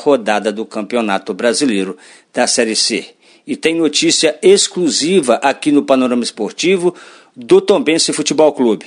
rodada 0.03 0.51
do 0.51 0.63
Campeonato 0.63 1.33
Brasileiro 1.33 1.97
da 2.31 2.45
Série 2.45 2.75
C. 2.75 3.15
E 3.47 3.55
tem 3.55 3.73
notícia 3.73 4.37
exclusiva 4.43 5.39
aqui 5.41 5.71
no 5.71 5.81
Panorama 5.81 6.23
Esportivo 6.23 6.93
do 7.35 7.59
Tombense 7.61 8.13
Futebol 8.13 8.53
Clube. 8.53 8.85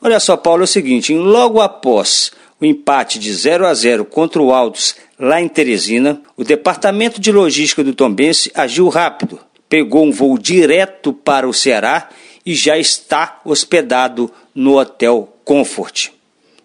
Olha 0.00 0.20
só, 0.20 0.36
Paulo, 0.36 0.62
é 0.62 0.64
o 0.64 0.68
seguinte: 0.68 1.14
logo 1.14 1.60
após 1.60 2.30
o 2.60 2.64
empate 2.64 3.18
de 3.18 3.32
0 3.32 3.66
a 3.66 3.74
0 3.74 4.04
contra 4.04 4.42
o 4.42 4.52
Altos 4.52 4.96
lá 5.18 5.40
em 5.40 5.48
Teresina, 5.48 6.20
o 6.36 6.44
departamento 6.44 7.20
de 7.20 7.32
logística 7.32 7.82
do 7.82 7.94
Tombense 7.94 8.50
agiu 8.54 8.88
rápido, 8.88 9.40
pegou 9.68 10.04
um 10.04 10.12
voo 10.12 10.38
direto 10.38 11.12
para 11.12 11.48
o 11.48 11.54
Ceará 11.54 12.08
e 12.44 12.54
já 12.54 12.78
está 12.78 13.40
hospedado 13.44 14.30
no 14.54 14.78
Hotel 14.78 15.32
Comfort. 15.44 16.08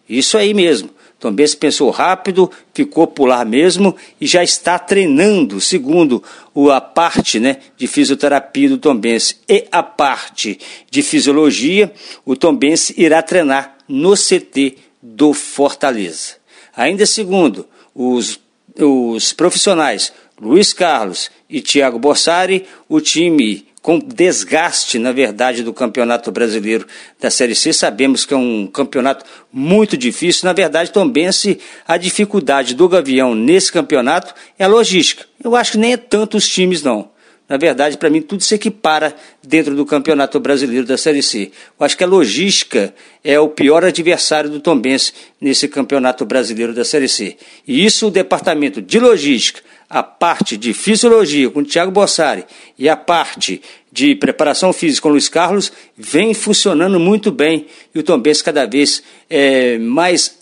Isso 0.07 0.37
aí 0.37 0.53
mesmo. 0.53 0.89
Tombense 1.23 1.55
pensou 1.55 1.89
rápido, 1.89 2.51
ficou 2.73 3.07
por 3.07 3.27
lá 3.27 3.45
mesmo 3.45 3.95
e 4.19 4.27
já 4.27 4.43
está 4.43 4.77
treinando, 4.77 5.61
segundo 5.61 6.21
a 6.69 6.81
parte 6.81 7.39
né, 7.39 7.59
de 7.77 7.87
fisioterapia 7.87 8.67
do 8.67 8.77
Tombense 8.77 9.37
e 9.47 9.65
a 9.71 9.81
parte 9.81 10.59
de 10.91 11.01
fisiologia, 11.01 11.93
o 12.25 12.35
Tombense 12.35 12.93
irá 12.97 13.21
treinar 13.21 13.77
no 13.87 14.15
CT 14.15 14.75
do 15.01 15.33
Fortaleza. 15.33 16.35
Ainda 16.75 17.05
segundo 17.05 17.65
os, 17.95 18.37
os 18.77 19.31
profissionais 19.31 20.11
Luiz 20.41 20.73
Carlos 20.73 21.31
e 21.49 21.61
Thiago 21.61 21.97
Bossari, 21.97 22.65
o 22.89 22.99
time 22.99 23.65
com 23.83 23.99
desgaste, 23.99 24.97
na 24.97 25.11
verdade, 25.11 25.61
do 25.61 25.73
Campeonato 25.73 26.31
Brasileiro 26.31 26.87
da 27.19 27.29
Série 27.29 27.53
C. 27.53 27.73
Sabemos 27.73 28.25
que 28.25 28.33
é 28.33 28.37
um 28.37 28.65
campeonato 28.65 29.25
muito 29.51 29.97
difícil. 29.97 30.45
Na 30.45 30.53
verdade, 30.53 30.89
também 30.89 31.29
se 31.33 31.59
a 31.85 31.97
dificuldade 31.97 32.75
do 32.75 32.87
Gavião 32.87 33.35
nesse 33.35 33.73
campeonato 33.73 34.33
é 34.57 34.63
a 34.63 34.69
logística. 34.69 35.25
Eu 35.43 35.53
acho 35.53 35.73
que 35.73 35.77
nem 35.77 35.91
é 35.91 35.97
tanto 35.97 36.37
os 36.37 36.47
times, 36.47 36.81
não. 36.81 37.11
Na 37.47 37.57
verdade, 37.57 37.97
para 37.97 38.09
mim, 38.09 38.21
tudo 38.21 38.41
se 38.41 38.55
equipara 38.55 39.13
dentro 39.45 39.75
do 39.75 39.85
Campeonato 39.85 40.39
Brasileiro 40.39 40.87
da 40.87 40.97
Série 40.97 41.21
C. 41.21 41.51
Eu 41.77 41.85
acho 41.85 41.97
que 41.97 42.03
a 42.05 42.07
logística 42.07 42.95
é 43.21 43.37
o 43.37 43.49
pior 43.49 43.83
adversário 43.83 44.49
do 44.49 44.61
Tombense 44.61 45.11
nesse 45.41 45.67
Campeonato 45.67 46.25
Brasileiro 46.25 46.73
da 46.73 46.85
Série 46.85 47.09
C. 47.09 47.35
E 47.67 47.83
isso 47.83 48.07
o 48.07 48.11
Departamento 48.11 48.81
de 48.81 48.97
Logística, 48.97 49.61
a 49.93 50.01
parte 50.01 50.57
de 50.57 50.73
Fisiologia 50.73 51.51
com 51.51 51.59
o 51.59 51.63
Tiago 51.63 51.91
Bossari 51.91 52.45
e 52.79 52.89
a 52.89 52.97
parte 52.97 53.61
de 53.91 54.15
Preparação 54.15 54.73
Física 54.73 55.03
com 55.03 55.09
o 55.09 55.11
Luiz 55.11 55.29
Carlos 55.29 55.71
vem 55.95 56.33
funcionando 56.33 56.99
muito 56.99 57.31
bem. 57.31 57.67
E 57.93 57.99
o 57.99 58.03
Tombense 58.03 58.43
cada 58.43 58.65
vez 58.65 59.03
é 59.29 59.77
mais 59.77 60.39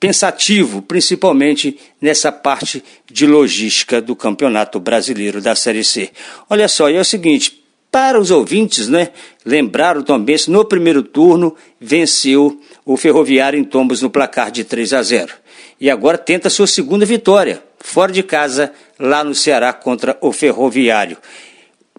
pensativo, 0.00 0.80
principalmente 0.80 1.78
nessa 2.00 2.32
parte 2.32 2.82
de 3.06 3.26
logística 3.26 4.00
do 4.00 4.16
Campeonato 4.16 4.80
Brasileiro 4.80 5.38
da 5.42 5.54
Série 5.54 5.84
C. 5.84 6.10
Olha 6.48 6.66
só, 6.66 6.88
e 6.88 6.96
é 6.96 7.00
o 7.00 7.04
seguinte, 7.04 7.62
para 7.90 8.18
os 8.18 8.30
ouvintes, 8.30 8.88
né, 8.88 9.10
lembrar 9.44 9.98
o 9.98 10.02
Tombense 10.02 10.50
no 10.50 10.64
primeiro 10.64 11.02
turno 11.02 11.54
venceu 11.78 12.58
o 12.86 12.96
Ferroviário 12.96 13.58
em 13.58 13.64
Tombos 13.64 14.00
no 14.00 14.08
placar 14.08 14.50
de 14.50 14.64
3 14.64 14.94
a 14.94 15.02
0. 15.02 15.34
E 15.78 15.90
agora 15.90 16.16
tenta 16.16 16.48
sua 16.48 16.66
segunda 16.66 17.04
vitória, 17.04 17.62
fora 17.84 18.10
de 18.10 18.22
casa, 18.22 18.72
lá 18.98 19.22
no 19.22 19.34
Ceará 19.34 19.70
contra 19.70 20.16
o 20.22 20.32
Ferroviário. 20.32 21.18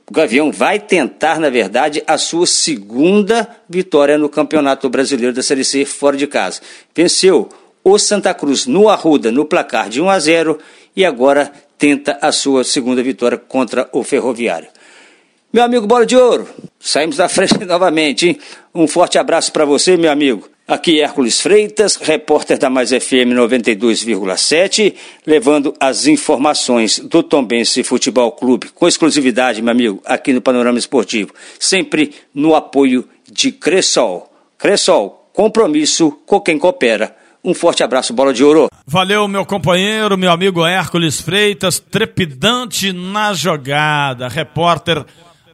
O 0.09 0.13
Gavião 0.13 0.51
vai 0.51 0.79
tentar, 0.79 1.39
na 1.39 1.49
verdade, 1.49 2.03
a 2.07 2.17
sua 2.17 2.47
segunda 2.47 3.47
vitória 3.69 4.17
no 4.17 4.27
Campeonato 4.27 4.89
Brasileiro 4.89 5.33
da 5.33 5.43
Série 5.43 5.63
C 5.63 5.85
fora 5.85 6.17
de 6.17 6.25
casa. 6.25 6.59
Venceu 6.93 7.49
o 7.83 7.99
Santa 7.99 8.33
Cruz 8.33 8.65
no 8.65 8.89
Arruda 8.89 9.31
no 9.31 9.45
placar 9.45 9.87
de 9.87 10.01
1 10.01 10.09
a 10.09 10.19
0 10.19 10.59
e 10.95 11.05
agora 11.05 11.51
tenta 11.77 12.17
a 12.19 12.31
sua 12.31 12.63
segunda 12.63 13.03
vitória 13.03 13.37
contra 13.37 13.87
o 13.93 14.03
Ferroviário. 14.03 14.67
Meu 15.55 15.63
amigo 15.63 15.87
Bola 15.87 16.05
de 16.05 16.17
Ouro, 16.17 16.49
saímos 16.81 17.15
da 17.15 17.29
frente 17.29 17.57
novamente, 17.63 18.27
hein? 18.27 18.37
Um 18.73 18.89
forte 18.89 19.17
abraço 19.17 19.53
para 19.53 19.63
você, 19.63 19.95
meu 19.95 20.11
amigo. 20.11 20.49
Aqui 20.67 20.99
Hércules 20.99 21.39
Freitas, 21.39 21.95
repórter 21.95 22.57
da 22.57 22.69
Mais 22.69 22.89
FM 22.89 23.31
92,7, 23.33 24.93
levando 25.25 25.73
as 25.79 26.07
informações 26.07 26.99
do 26.99 27.23
Tombense 27.23 27.83
Futebol 27.83 28.33
Clube, 28.33 28.67
com 28.75 28.85
exclusividade, 28.85 29.61
meu 29.61 29.71
amigo, 29.71 30.01
aqui 30.03 30.33
no 30.33 30.41
Panorama 30.41 30.77
Esportivo, 30.77 31.33
sempre 31.57 32.11
no 32.33 32.53
apoio 32.53 33.07
de 33.31 33.53
Cressol. 33.53 34.29
Cressol, 34.57 35.29
compromisso 35.31 36.11
com 36.25 36.41
quem 36.41 36.59
coopera. 36.59 37.15
Um 37.41 37.53
forte 37.53 37.81
abraço, 37.81 38.11
bola 38.11 38.33
de 38.33 38.43
ouro. 38.43 38.67
Valeu, 38.85 39.25
meu 39.27 39.45
companheiro, 39.45 40.17
meu 40.17 40.31
amigo 40.31 40.65
Hércules 40.65 41.21
Freitas, 41.21 41.79
trepidante 41.79 42.91
na 42.91 43.33
jogada, 43.33 44.27
repórter 44.27 45.05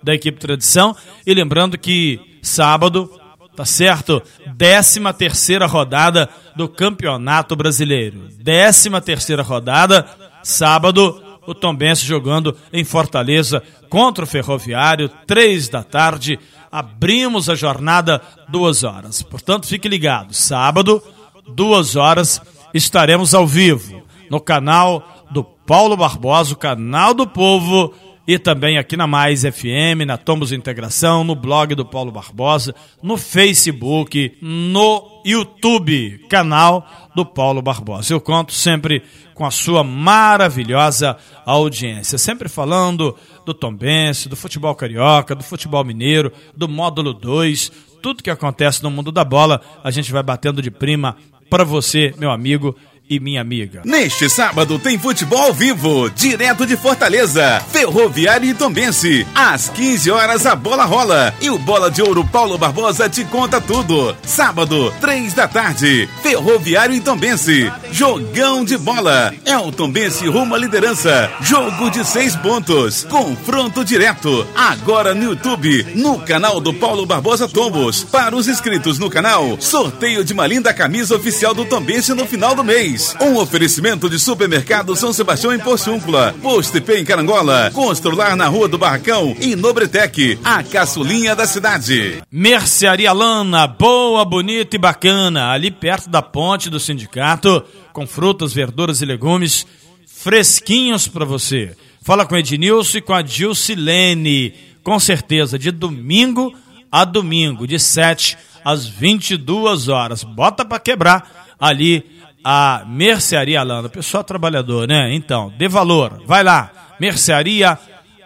da 0.04 0.14
equipe 0.14 0.40
Tradição. 0.40 0.96
E 1.26 1.34
lembrando 1.34 1.78
que 1.78 2.40
sábado, 2.42 3.10
tá 3.56 3.66
certo? 3.66 4.22
13 4.58 5.00
terceira 5.18 5.66
rodada 5.66 6.30
do 6.56 6.68
Campeonato 6.68 7.56
Brasileiro. 7.56 8.30
13 8.44 8.90
terceira 9.02 9.44
rodada, 9.44 10.06
sábado, 10.44 11.22
o 11.46 11.54
Tombense 11.54 12.06
jogando 12.06 12.56
em 12.72 12.84
Fortaleza 12.84 13.64
contra 13.90 14.24
o 14.24 14.28
Ferroviário, 14.28 15.10
três 15.28 15.68
da 15.68 15.84
tarde. 15.84 16.40
Abrimos 16.72 17.50
a 17.50 17.56
jornada 17.56 18.22
duas 18.48 18.84
horas. 18.84 19.22
Portanto, 19.22 19.68
fique 19.68 19.90
ligado. 19.90 20.34
Sábado, 20.34 21.04
duas 21.48 21.96
horas, 21.96 22.42
estaremos 22.74 23.34
ao 23.34 23.46
vivo 23.46 24.02
no 24.30 24.40
canal 24.40 25.26
do 25.30 25.44
Paulo 25.44 25.98
Barbosa, 25.98 26.54
o 26.54 26.58
canal 26.58 27.14
do 27.14 27.28
povo, 27.28 27.94
e 28.34 28.40
também 28.40 28.78
aqui 28.78 28.96
na 28.96 29.06
Mais 29.06 29.42
FM, 29.42 30.06
na 30.08 30.16
Tomos 30.16 30.54
Integração, 30.54 31.22
no 31.22 31.36
blog 31.36 31.76
do 31.76 31.86
Paulo 31.86 32.14
Barbosa, 32.14 32.74
no 33.04 33.18
Facebook, 33.18 34.38
no 34.42 35.22
YouTube, 35.26 36.18
canal 36.30 36.88
do 37.14 37.26
Paulo 37.26 37.62
Barbosa. 37.62 38.14
Eu 38.14 38.22
conto 38.22 38.54
sempre 38.54 39.04
com 39.34 39.46
a 39.46 39.52
sua 39.52 39.84
maravilhosa 39.84 41.18
audiência, 41.46 42.18
sempre 42.18 42.48
falando 42.48 43.18
do 43.46 43.54
Tombense, 43.54 44.30
do 44.30 44.38
futebol 44.38 44.74
carioca, 44.76 45.36
do 45.36 45.44
futebol 45.44 45.84
mineiro, 45.84 46.32
do 46.56 46.70
módulo 46.70 47.14
2, 47.14 47.70
tudo 48.02 48.24
que 48.24 48.30
acontece 48.30 48.82
no 48.82 48.90
mundo 48.90 49.12
da 49.12 49.26
bola, 49.26 49.60
a 49.84 49.92
gente 49.92 50.10
vai 50.10 50.24
batendo 50.24 50.62
de 50.62 50.72
prima 50.72 51.18
para 51.50 51.66
você, 51.66 52.14
meu 52.18 52.32
amigo 52.32 52.78
e 53.12 53.20
minha 53.20 53.42
amiga. 53.42 53.82
Neste 53.84 54.30
sábado 54.30 54.80
tem 54.80 54.98
futebol 54.98 55.42
ao 55.42 55.54
vivo, 55.54 56.10
direto 56.12 56.66
de 56.66 56.78
Fortaleza, 56.78 57.62
Ferroviário 57.70 58.50
e 58.50 58.54
Tombense. 58.54 59.28
Às 59.36 59.68
15 59.68 60.10
horas 60.10 60.46
a 60.46 60.56
bola 60.56 60.86
rola 60.86 61.34
e 61.42 61.50
o 61.50 61.60
Bola 61.60 61.92
de 61.92 62.02
Ouro 62.02 62.24
Paulo 62.26 62.58
Barbosa 62.58 63.10
te 63.10 63.26
conta 63.26 63.60
tudo. 63.60 64.16
Sábado, 64.24 64.94
3 65.02 65.34
da 65.34 65.46
tarde, 65.46 66.08
Ferroviário 66.24 66.96
e 66.96 67.02
Tombense. 67.02 67.70
Jogão 67.92 68.64
de 68.64 68.78
bola. 68.78 69.34
É 69.46 69.58
o 69.58 69.74
Tombense 69.74 70.26
rumo 70.30 70.56
à 70.56 70.58
liderança. 70.58 71.30
Jogo 71.42 71.90
de 71.90 72.06
seis 72.06 72.34
pontos. 72.38 73.04
Confronto 73.04 73.84
direto. 73.84 74.48
Agora 74.56 75.14
no 75.14 75.24
YouTube, 75.32 75.86
no 75.96 76.20
canal 76.20 76.62
do 76.62 76.74
Paulo 76.74 77.06
Barbosa 77.06 77.50
Tombos. 77.50 78.06
Para 78.06 78.38
os 78.38 78.48
inscritos 78.48 78.98
no 78.98 79.10
canal, 79.10 79.58
sorteio 79.60 80.24
de 80.24 80.32
uma 80.32 80.48
linda 80.48 80.74
camisa 80.74 81.14
oficial 81.14 81.54
do 81.54 81.66
Tombense 81.66 82.14
no 82.14 82.26
final 82.26 82.56
do 82.56 82.64
mês. 82.64 83.01
Um 83.20 83.38
oferecimento 83.38 84.10
de 84.10 84.20
supermercado 84.20 84.96
São 84.96 85.12
Sebastião 85.12 85.54
em 85.54 85.60
Porciúncula, 85.60 86.36
Posto 86.42 86.78
IP 86.78 86.94
em 86.94 87.04
Carangola, 87.04 87.72
Constrular 87.74 88.36
na 88.36 88.48
Rua 88.48 88.68
do 88.68 88.78
Barracão 88.78 89.36
e 89.40 89.56
Nobretec, 89.56 90.38
a 90.44 90.62
caçulinha 90.62 91.36
da 91.36 91.48
cidade. 91.48 92.22
Mercearia 92.32 93.12
Lana, 93.12 93.66
boa, 93.66 94.24
bonita 94.24 94.76
e 94.76 94.80
bacana, 94.80 95.52
ali 95.52 95.72
perto 95.72 96.10
da 96.10 96.22
ponte 96.22 96.70
do 96.70 96.80
sindicato, 96.80 97.64
com 97.92 98.06
frutas, 98.06 98.54
verduras 98.54 99.02
e 99.02 99.06
legumes 99.06 99.66
fresquinhos 100.06 101.08
para 101.08 101.26
você. 101.26 101.76
Fala 102.04 102.26
com 102.26 102.38
Ednilson 102.38 103.00
e 103.00 103.02
com 103.02 103.14
a 103.14 103.24
Dilcilene, 103.24 104.54
com 104.84 105.00
certeza, 105.00 105.58
de 105.58 105.72
domingo 105.72 106.54
a 106.92 107.04
domingo, 107.04 107.66
de 107.66 107.80
7 107.80 108.38
às 108.64 108.86
22 108.86 109.88
horas. 109.88 110.24
Bota 110.24 110.64
para 110.64 110.80
quebrar 110.80 111.56
ali 111.60 112.21
a 112.44 112.84
Mercearia 112.88 113.60
Alana. 113.62 113.90
Pessoal 113.90 114.24
trabalhador, 114.24 114.88
né? 114.88 115.14
Então, 115.14 115.54
dê 115.58 115.68
valor. 115.68 116.22
Vai 116.26 116.44
lá. 116.44 116.72
Mercearia 117.00 117.78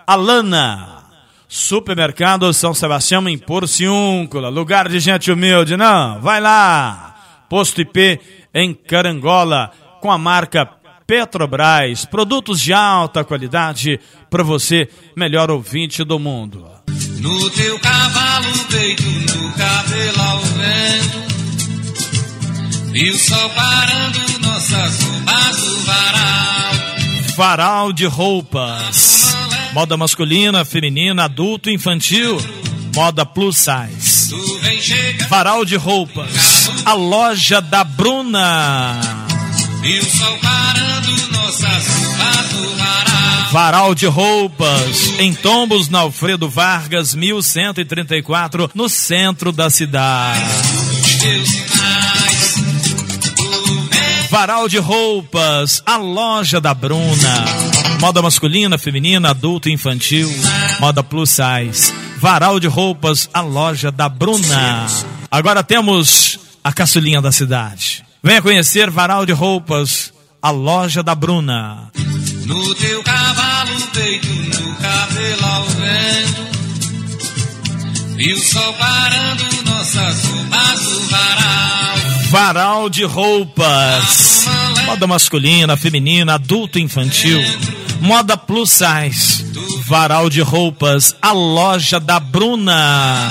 Alana. 0.06 0.95
Supermercado 1.47 2.51
São 2.54 2.73
Sebastião 2.73 3.28
em 3.30 3.38
Porciúncula. 3.38 4.49
Lugar 4.49 4.89
de 4.89 4.99
gente 4.99 5.32
humilde, 5.32 5.78
não? 5.78 6.19
Vai 6.21 6.41
lá. 6.41 7.15
Posto 7.49 7.82
IP 7.82 8.19
em 8.54 8.73
Carangola. 8.73 9.71
Com 10.01 10.12
a 10.12 10.17
marca 10.17 10.69
Petrobras. 11.08 12.06
Produtos 12.06 12.60
de 12.60 12.73
alta 12.73 13.23
qualidade 13.23 13.99
para 14.30 14.43
você, 14.43 14.89
melhor 15.15 15.51
ouvinte 15.51 16.04
do 16.04 16.19
mundo. 16.19 16.67
No 17.19 17.49
teu 17.51 17.80
cavalo 17.80 18.51
peito, 18.69 19.04
no 19.04 19.51
cabelo 19.54 20.21
ao 20.21 20.39
vento 20.39 21.34
e 22.95 23.10
o 23.10 23.19
sol 23.19 23.49
parando 23.49 24.39
nossas 24.39 25.03
roupas 25.03 25.58
do 25.58 25.79
varal. 25.81 26.73
Varal 27.36 27.93
de 27.93 28.05
roupas. 28.05 29.36
Moda 29.73 29.97
masculina, 29.97 30.63
feminina, 30.63 31.25
adulto, 31.25 31.69
infantil. 31.69 32.38
Moda 32.95 33.25
plus 33.25 33.58
size. 33.58 34.34
Varal 35.27 35.65
de 35.65 35.75
roupas. 35.75 36.71
A 36.86 36.93
loja 36.93 37.60
da 37.60 37.84
Bruna. 37.84 38.97
E 39.84 39.99
o 39.99 40.05
sol 40.05 40.38
parando 40.38 41.31
nossas 41.34 41.88
roupas 41.88 42.49
do 42.49 42.77
varal. 42.77 43.51
Varal 43.51 43.93
de 43.93 44.05
roupas. 44.05 45.19
Em 45.19 45.34
Tombos, 45.34 45.89
na 45.89 45.99
Alfredo 45.99 46.49
Vargas, 46.49 47.13
1134, 47.13 48.71
no 48.73 48.88
centro 48.88 49.51
da 49.51 49.69
cidade. 49.69 50.45
Varal 54.35 54.67
de 54.67 54.77
roupas, 54.79 55.81
a 55.85 55.95
loja 55.95 56.59
da 56.59 56.73
Bruna. 56.73 57.45
Moda 58.01 58.21
masculina, 58.21 58.77
feminina, 58.77 59.29
adulto 59.29 59.69
e 59.69 59.71
infantil. 59.71 60.29
Moda 60.77 61.01
plus 61.01 61.29
size. 61.29 61.93
Varal 62.17 62.59
de 62.59 62.67
roupas, 62.67 63.29
a 63.33 63.39
loja 63.39 63.93
da 63.93 64.09
Bruna. 64.09 64.87
Agora 65.31 65.63
temos 65.63 66.37
a 66.61 66.73
caçulinha 66.73 67.21
da 67.21 67.31
cidade. 67.31 68.03
Venha 68.21 68.41
conhecer 68.41 68.89
Varal 68.89 69.25
de 69.25 69.31
roupas, 69.31 70.11
a 70.41 70.49
loja 70.49 71.01
da 71.01 71.15
Bruna. 71.15 71.89
No 72.45 72.75
teu 72.75 73.01
cavalo 73.03 73.87
peito, 73.93 74.27
no 74.27 74.75
cabelo 74.75 75.45
ao 75.45 75.63
vento. 75.63 76.41
E 78.19 78.33
o 78.33 78.37
sol 78.37 78.73
parando 78.73 79.45
nossas 79.65 80.25
roupas 80.25 80.81
do 80.81 80.99
varal. 81.07 82.04
Varal 82.29 82.89
de 82.89 83.03
roupas. 83.03 84.45
Moda 84.85 85.07
masculina, 85.07 85.77
feminina, 85.77 86.35
adulto 86.35 86.79
infantil. 86.79 87.41
Moda 88.01 88.35
plus 88.35 88.71
size. 88.71 89.45
Varal 89.85 90.29
de 90.29 90.41
roupas. 90.41 91.15
A 91.21 91.31
loja 91.31 91.99
da 91.99 92.19
Bruna. 92.19 93.29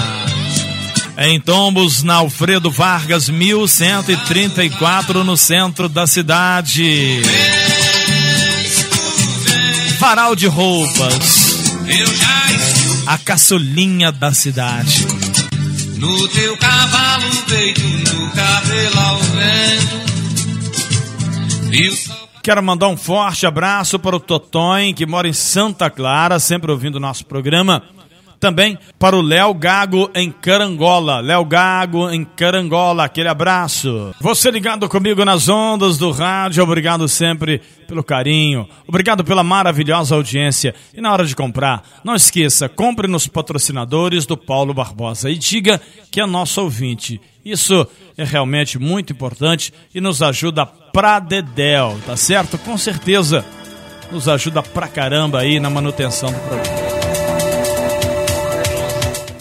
Em 1.16 1.40
Tombos, 1.40 2.02
na 2.02 2.14
Alfredo 2.14 2.70
Vargas, 2.70 3.28
1134, 3.28 5.22
no 5.22 5.36
centro 5.36 5.88
da 5.88 6.08
cidade. 6.08 7.22
Varal 9.98 10.34
de 10.34 10.46
roupas. 10.48 11.44
A 13.06 13.16
caçulinha 13.18 14.10
da 14.10 14.32
cidade. 14.32 15.23
No 16.04 16.28
teu 16.28 16.54
cavalo 16.58 17.30
peito, 17.48 17.80
no 17.80 18.30
cabelo 18.32 19.00
ao 19.00 19.18
vento. 19.20 20.04
Sol 21.96 22.24
Quero 22.42 22.62
mandar 22.62 22.88
um 22.88 22.96
forte 22.96 23.46
abraço 23.46 23.98
para 23.98 24.14
o 24.14 24.20
Totonho, 24.20 24.94
que 24.94 25.06
mora 25.06 25.26
em 25.26 25.32
Santa 25.32 25.88
Clara, 25.88 26.38
sempre 26.38 26.70
ouvindo 26.70 26.96
o 26.96 27.00
nosso 27.00 27.24
programa. 27.24 27.82
Também 28.44 28.78
para 28.98 29.16
o 29.16 29.22
Léo 29.22 29.54
Gago 29.54 30.10
em 30.14 30.30
Carangola. 30.30 31.20
Léo 31.20 31.46
Gago 31.46 32.10
em 32.10 32.26
Carangola, 32.26 33.04
aquele 33.04 33.30
abraço. 33.30 34.14
Você 34.20 34.50
ligado 34.50 34.86
comigo 34.86 35.24
nas 35.24 35.48
ondas 35.48 35.96
do 35.96 36.10
rádio, 36.10 36.62
obrigado 36.62 37.08
sempre 37.08 37.62
pelo 37.88 38.04
carinho. 38.04 38.68
Obrigado 38.86 39.24
pela 39.24 39.42
maravilhosa 39.42 40.14
audiência. 40.14 40.74
E 40.92 41.00
na 41.00 41.10
hora 41.10 41.24
de 41.24 41.34
comprar, 41.34 41.84
não 42.04 42.14
esqueça, 42.14 42.68
compre 42.68 43.08
nos 43.08 43.26
patrocinadores 43.26 44.26
do 44.26 44.36
Paulo 44.36 44.74
Barbosa 44.74 45.30
e 45.30 45.38
diga 45.38 45.80
que 46.10 46.20
é 46.20 46.26
nosso 46.26 46.60
ouvinte. 46.60 47.18
Isso 47.42 47.86
é 48.14 48.24
realmente 48.24 48.78
muito 48.78 49.10
importante 49.10 49.72
e 49.94 50.02
nos 50.02 50.20
ajuda 50.20 50.66
pra 50.66 51.18
dedéu, 51.18 51.98
tá 52.04 52.14
certo? 52.14 52.58
Com 52.58 52.76
certeza 52.76 53.42
nos 54.12 54.28
ajuda 54.28 54.62
pra 54.62 54.86
caramba 54.86 55.38
aí 55.38 55.58
na 55.58 55.70
manutenção 55.70 56.30
do 56.30 56.38
programa. 56.40 57.03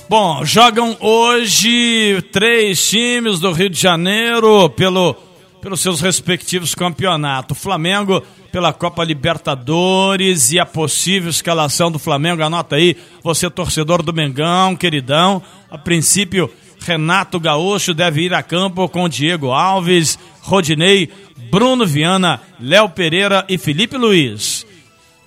Bom, 0.09 0.43
jogam 0.43 0.97
hoje 0.99 2.21
três 2.31 2.89
times 2.89 3.39
do 3.39 3.51
Rio 3.51 3.69
de 3.69 3.79
Janeiro 3.79 4.69
pelo, 4.69 5.15
pelos 5.61 5.81
seus 5.81 6.01
respectivos 6.01 6.75
campeonatos. 6.75 7.57
Flamengo 7.57 8.21
pela 8.51 8.73
Copa 8.73 9.03
Libertadores 9.03 10.51
e 10.51 10.59
a 10.59 10.65
possível 10.65 11.29
escalação 11.29 11.89
do 11.89 11.97
Flamengo. 11.97 12.43
Anota 12.43 12.75
aí, 12.75 12.95
você 13.23 13.49
torcedor 13.49 14.03
do 14.03 14.13
Mengão, 14.13 14.75
queridão. 14.75 15.41
A 15.71 15.77
princípio, 15.77 16.51
Renato 16.81 17.39
Gaúcho 17.39 17.93
deve 17.93 18.21
ir 18.23 18.33
a 18.33 18.43
campo 18.43 18.87
com 18.89 19.09
Diego 19.09 19.51
Alves, 19.51 20.19
Rodinei, 20.41 21.09
Bruno 21.49 21.85
Viana, 21.85 22.41
Léo 22.59 22.89
Pereira 22.89 23.45
e 23.47 23.57
Felipe 23.57 23.97
Luiz. 23.97 24.67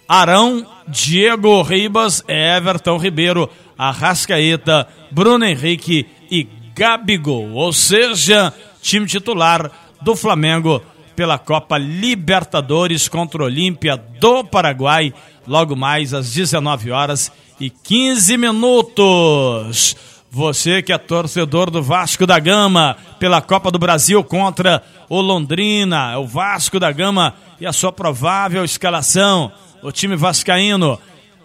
Arão, 0.09 0.65
Diego 0.87 1.63
Ribas, 1.63 2.23
Everton 2.29 2.97
Ribeiro, 2.97 3.51
Arrascaeta, 3.79 4.89
Bruno 5.11 5.45
Henrique 5.45 6.07
e 6.31 6.47
Gabigol. 6.75 7.53
Ou 7.53 7.73
seja, 7.73 8.53
time 8.83 9.07
titular 9.07 9.71
do 10.03 10.15
Flamengo 10.15 10.83
pela 11.15 11.39
Copa 11.39 11.79
Libertadores 11.79 13.09
contra 13.09 13.43
o 13.43 13.47
Olímpia 13.47 13.97
do 13.97 14.45
Paraguai, 14.45 15.13
logo 15.47 15.75
mais 15.75 16.13
às 16.13 16.33
19 16.33 16.91
horas 16.91 17.33
e 17.59 17.71
15 17.71 18.37
minutos. 18.37 19.97
Você 20.31 20.83
que 20.83 20.93
é 20.93 20.99
torcedor 20.99 21.71
do 21.71 21.83
Vasco 21.83 22.27
da 22.27 22.39
Gama 22.39 22.97
pela 23.19 23.41
Copa 23.41 23.71
do 23.71 23.79
Brasil 23.79 24.23
contra 24.23 24.83
o 25.09 25.21
Londrina, 25.23 26.19
o 26.19 26.27
Vasco 26.27 26.79
da 26.79 26.93
Gama 26.93 27.33
e 27.59 27.67
a 27.67 27.73
sua 27.73 27.91
provável 27.91 28.63
escalação. 28.63 29.51
O 29.83 29.91
time 29.91 30.17
vascaíno 30.17 30.99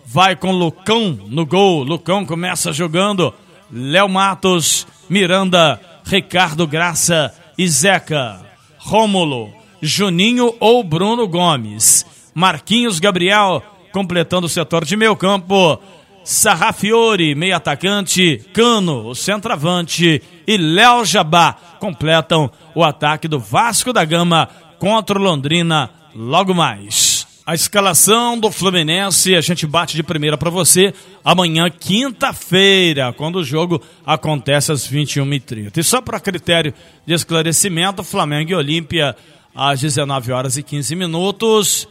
vai 0.05 0.35
com 0.35 0.51
Lucão 0.51 1.17
no 1.27 1.45
gol. 1.45 1.83
Lucão 1.83 2.25
começa 2.25 2.73
jogando 2.73 3.33
Léo 3.71 4.09
Matos, 4.09 4.87
Miranda, 5.09 5.79
Ricardo 6.05 6.67
Graça 6.67 7.33
e 7.57 7.67
Zeca. 7.67 8.41
Rômulo, 8.77 9.49
Juninho 9.81 10.55
ou 10.59 10.83
Bruno 10.83 11.27
Gomes. 11.27 12.05
Marquinhos 12.33 12.99
Gabriel 12.99 13.63
completando 13.91 14.47
o 14.47 14.49
setor 14.49 14.85
de 14.85 14.95
meio 14.95 15.15
campo. 15.15 15.79
Sarrafiore, 16.23 17.33
meio 17.33 17.55
atacante, 17.55 18.37
Cano, 18.53 19.07
o 19.07 19.15
centroavante 19.15 20.21
e 20.45 20.57
Léo 20.57 21.03
Jabá 21.03 21.55
completam 21.79 22.51
o 22.75 22.83
ataque 22.83 23.27
do 23.27 23.39
Vasco 23.39 23.91
da 23.91 24.05
Gama 24.05 24.47
contra 24.77 25.17
o 25.17 25.21
Londrina 25.21 25.89
logo 26.15 26.53
mais. 26.53 27.10
A 27.43 27.55
escalação 27.55 28.39
do 28.39 28.51
Fluminense 28.51 29.35
a 29.35 29.41
gente 29.41 29.65
bate 29.65 29.95
de 29.95 30.03
primeira 30.03 30.37
para 30.37 30.51
você 30.51 30.93
amanhã, 31.25 31.71
quinta-feira, 31.71 33.11
quando 33.13 33.37
o 33.37 33.43
jogo 33.43 33.81
acontece 34.05 34.71
às 34.71 34.87
21h30. 34.87 35.75
E 35.75 35.83
só 35.83 36.01
para 36.01 36.19
critério 36.19 36.71
de 37.03 37.13
esclarecimento, 37.13 38.03
Flamengo 38.03 38.51
e 38.51 38.55
Olímpia 38.55 39.15
às 39.55 39.81
19 39.81 40.31
horas 40.31 40.55
e 40.55 40.61
15 40.61 40.95
minutos. 40.95 41.87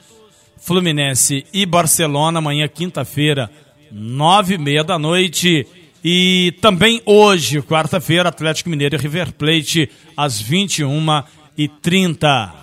Fluminense 0.57 1.45
e 1.53 1.67
Barcelona 1.67 2.39
amanhã, 2.39 2.69
quinta-feira, 2.69 3.51
nove 3.91 4.55
e 4.55 4.59
meia 4.59 4.85
da 4.85 5.01
noite. 5.01 5.67
E 6.05 6.55
também 6.61 7.03
hoje, 7.05 7.61
quarta-feira, 7.61 8.29
Atlético 8.29 8.71
Mineiro 8.71 8.95
e 8.95 8.99
River 8.99 9.33
Plate, 9.33 9.91
às 10.17 10.41
21 10.41 11.25
e 11.59 11.67
30 11.67 12.60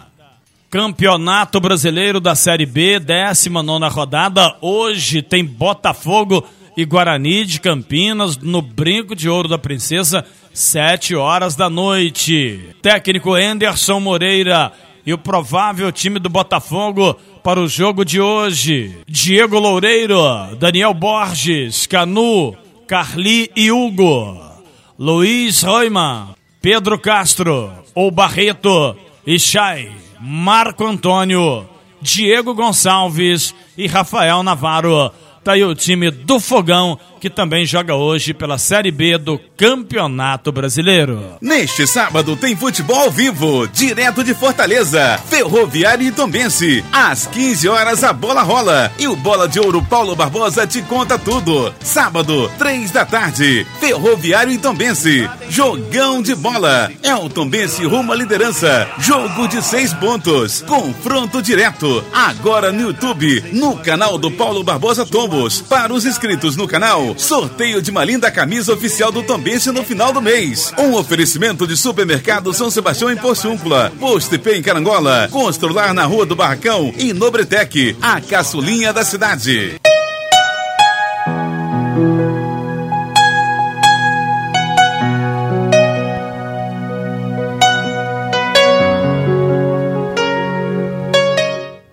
Campeonato 0.70 1.62
Brasileiro 1.62 2.20
da 2.20 2.36
Série 2.36 2.66
B, 2.66 3.00
19 3.00 3.88
rodada. 3.88 4.58
Hoje 4.62 5.22
tem 5.22 5.44
Botafogo 5.44 6.44
e 6.76 6.84
Guarani 6.84 7.46
de 7.46 7.62
Campinas 7.62 8.38
no 8.38 8.62
Brinco 8.62 9.16
de 9.16 9.30
Ouro 9.30 9.48
da 9.48 9.58
Princesa, 9.58 10.26
7 10.54 11.16
horas 11.16 11.56
da 11.56 11.70
noite. 11.70 12.76
Técnico 12.82 13.34
Anderson 13.34 14.02
Moreira 14.02 14.74
e 15.06 15.14
o 15.14 15.18
provável 15.18 15.90
time 15.90 16.20
do 16.20 16.30
Botafogo 16.30 17.18
para 17.42 17.62
o 17.62 17.68
jogo 17.68 18.04
de 18.04 18.20
hoje. 18.20 18.94
Diego 19.08 19.58
Loureiro, 19.60 20.22
Daniel 20.60 20.94
Borges, 20.94 21.88
Canu, 21.88 22.54
Carli 22.86 23.50
e 23.56 23.72
Hugo. 23.72 24.38
Luiz 25.00 25.64
Roima, 25.64 26.36
Pedro 26.62 27.00
Castro, 27.00 27.72
ou 27.96 28.12
Barreto 28.12 28.98
e 29.26 29.40
Chay, 29.40 29.92
Marco 30.20 30.86
Antônio, 30.86 31.68
Diego 32.02 32.54
Gonçalves 32.54 33.54
e 33.78 33.88
Rafael 33.88 34.44
Navarro. 34.44 35.12
Tá 35.48 35.54
aí 35.54 35.64
o 35.64 35.74
time 35.74 36.12
do 36.12 36.42
Fogão, 36.42 37.00
que 37.22 37.30
também 37.30 37.66
joga 37.66 37.96
hoje 37.96 38.34
pela 38.34 38.58
Série 38.58 38.92
B 38.92 39.18
do 39.18 39.40
Campeonato 39.56 40.52
Brasileiro. 40.52 41.38
Neste 41.40 41.88
sábado 41.88 42.36
tem 42.36 42.54
futebol 42.54 43.04
ao 43.04 43.10
vivo, 43.10 43.66
direto 43.66 44.26
de 44.26 44.34
Fortaleza, 44.34 45.18
Ferroviário 45.30 46.06
e 46.06 46.12
Tombense. 46.12 46.84
Às 46.92 47.28
15 47.28 47.70
horas 47.70 48.04
a 48.04 48.12
bola 48.12 48.44
rola 48.44 48.92
e 49.00 49.08
o 49.08 49.16
Bola 49.16 49.48
de 49.48 49.58
Ouro 49.58 49.82
Paulo 49.82 50.18
Barbosa 50.18 50.68
te 50.68 50.82
conta 50.82 51.18
tudo. 51.18 51.74
Sábado, 51.80 52.52
3 52.58 52.92
da 52.92 53.06
tarde, 53.06 53.66
Ferroviário 53.80 54.52
e 54.52 54.58
Tombense. 54.58 55.30
Jogão 55.50 56.22
de 56.22 56.36
bola. 56.36 56.92
É 57.02 57.16
o 57.16 57.30
Tombense 57.30 57.86
rumo 57.86 58.12
à 58.12 58.16
liderança. 58.18 58.86
Jogo 59.00 59.48
de 59.48 59.62
seis 59.62 59.94
pontos. 59.94 60.62
Confronto 60.64 61.42
direto. 61.42 62.04
Agora 62.12 62.74
no 62.74 62.82
YouTube, 62.82 63.46
no 63.54 63.78
canal 63.78 64.18
do 64.18 64.30
Paulo 64.30 64.62
Barbosa 64.62 65.06
Tombo 65.06 65.37
para 65.70 65.94
os 65.94 66.04
inscritos 66.04 66.56
no 66.56 66.68
canal, 66.68 67.14
sorteio 67.16 67.80
de 67.80 67.92
uma 67.92 68.04
linda 68.04 68.32
camisa 68.32 68.74
oficial 68.74 69.12
do 69.12 69.22
Tombense 69.22 69.72
no 69.72 69.84
final 69.84 70.12
do 70.12 70.20
mês. 70.20 70.74
Um 70.80 70.96
oferecimento 70.96 71.68
de 71.68 71.78
supermercado 71.78 72.52
São 72.54 72.72
Sebastião 72.72 73.12
em 73.12 73.16
Porciúncula, 73.16 73.92
Posto 74.00 74.34
IP 74.34 74.50
em 74.54 74.64
Carangola, 74.64 75.28
Constrular 75.32 75.94
na 75.94 76.06
Rua 76.06 76.26
do 76.26 76.36
Barracão 76.36 76.92
e 76.98 77.14
Nobretec, 77.14 77.96
a 78.02 78.20
caçulinha 78.20 78.92
da 78.92 79.06
cidade. 79.06 79.76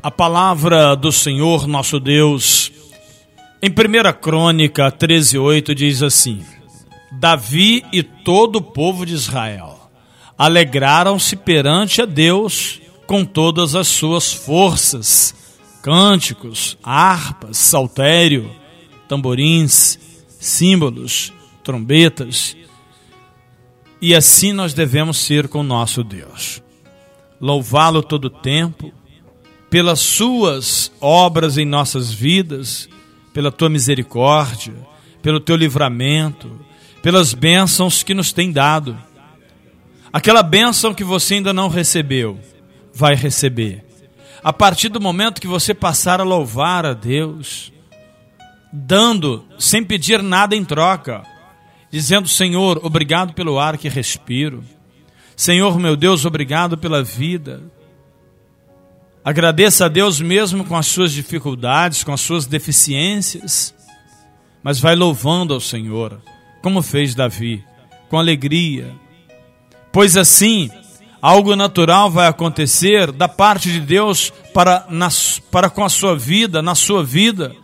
A 0.03 0.11
palavra 0.11 0.95
do 0.95 1.13
Senhor 1.13 1.67
nosso 1.67 2.01
Deus 2.01 2.74
em 3.65 3.71
1 3.71 4.21
Crônica 4.21 4.93
13,8 4.93 5.75
diz 5.75 6.03
assim: 6.03 6.45
Davi 7.11 7.83
e 7.91 8.03
todo 8.03 8.57
o 8.57 8.63
povo 8.63 9.07
de 9.07 9.15
Israel 9.15 9.91
alegraram-se 10.37 11.35
perante 11.35 12.03
a 12.03 12.05
Deus 12.05 12.79
com 13.07 13.25
todas 13.25 13.75
as 13.75 13.89
suas 13.89 14.31
forças, 14.35 15.35
cânticos, 15.81 16.77
harpas, 16.83 17.57
saltério, 17.57 18.51
tamborins, 19.09 19.99
símbolos, 20.39 21.33
trombetas. 21.63 22.55
E 23.99 24.15
assim 24.15 24.53
nós 24.53 24.75
devemos 24.75 25.17
ser 25.17 25.49
com 25.49 25.63
nosso 25.63 26.05
Deus. 26.05 26.63
Louvá-lo 27.41 28.03
todo 28.03 28.27
o 28.27 28.31
tempo, 28.31 28.93
pelas 29.71 30.01
suas 30.01 30.93
obras 31.01 31.57
em 31.57 31.65
nossas 31.65 32.13
vidas, 32.13 32.91
pela 33.35 33.51
tua 33.53 33.69
misericórdia, 33.69 34.73
pelo 35.21 35.41
teu 35.41 35.57
livramento, 35.57 36.59
pelas 37.03 37.35
bênçãos 37.35 38.03
que 38.03 38.15
nos 38.15 38.33
tem 38.33 38.51
dado. 38.51 38.97
Aquela 40.13 40.43
bênção 40.43 40.95
que 40.95 41.03
você 41.03 41.35
ainda 41.35 41.53
não 41.53 41.69
recebeu, 41.69 42.39
vai 42.95 43.17
receber. 43.17 43.85
A 44.43 44.53
partir 44.53 44.89
do 44.89 45.01
momento 45.01 45.41
que 45.41 45.49
você 45.49 45.75
passar 45.75 46.21
a 46.21 46.25
louvar 46.25 46.87
a 46.87 46.93
Deus, 46.93 47.73
dando 48.73 49.45
sem 49.59 49.83
pedir 49.83 50.23
nada 50.23 50.55
em 50.55 50.65
troca, 50.65 51.23
dizendo: 51.91 52.29
Senhor, 52.29 52.79
obrigado 52.85 53.35
pelo 53.35 53.59
ar 53.59 53.77
que 53.77 53.89
respiro. 53.89 54.63
Senhor, 55.35 55.77
meu 55.81 55.97
Deus, 55.97 56.25
obrigado 56.25 56.79
pela 56.79 57.03
vida. 57.03 57.63
Agradeça 59.25 59.87
a 59.87 59.89
Deus 59.89 60.21
mesmo 60.21 60.67
com 60.67 60.77
as 60.77 60.87
suas 60.87 61.11
dificuldades, 61.11 62.05
com 62.05 62.13
as 62.13 62.21
suas 62.21 62.45
deficiências, 62.45 63.75
mas 64.63 64.79
vai 64.79 64.95
louvando 64.95 65.55
ao 65.55 65.61
Senhor, 65.61 66.21
como 66.61 66.83
fez 66.83 67.15
Davi, 67.15 67.65
com 68.11 68.19
alegria. 68.19 68.95
Pois 69.91 70.15
assim, 70.15 70.71
algo 71.23 71.57
natural 71.57 72.11
vai 72.11 72.27
acontecer 72.27 73.11
da 73.13 73.27
parte 73.27 73.73
de 73.73 73.81
Deus 73.81 74.31
para, 74.53 74.87
para 75.51 75.71
com 75.71 75.83
a 75.83 75.89
sua 75.89 76.15
vida, 76.15 76.61
na 76.61 76.75
sua 76.75 77.03
vida 77.03 77.57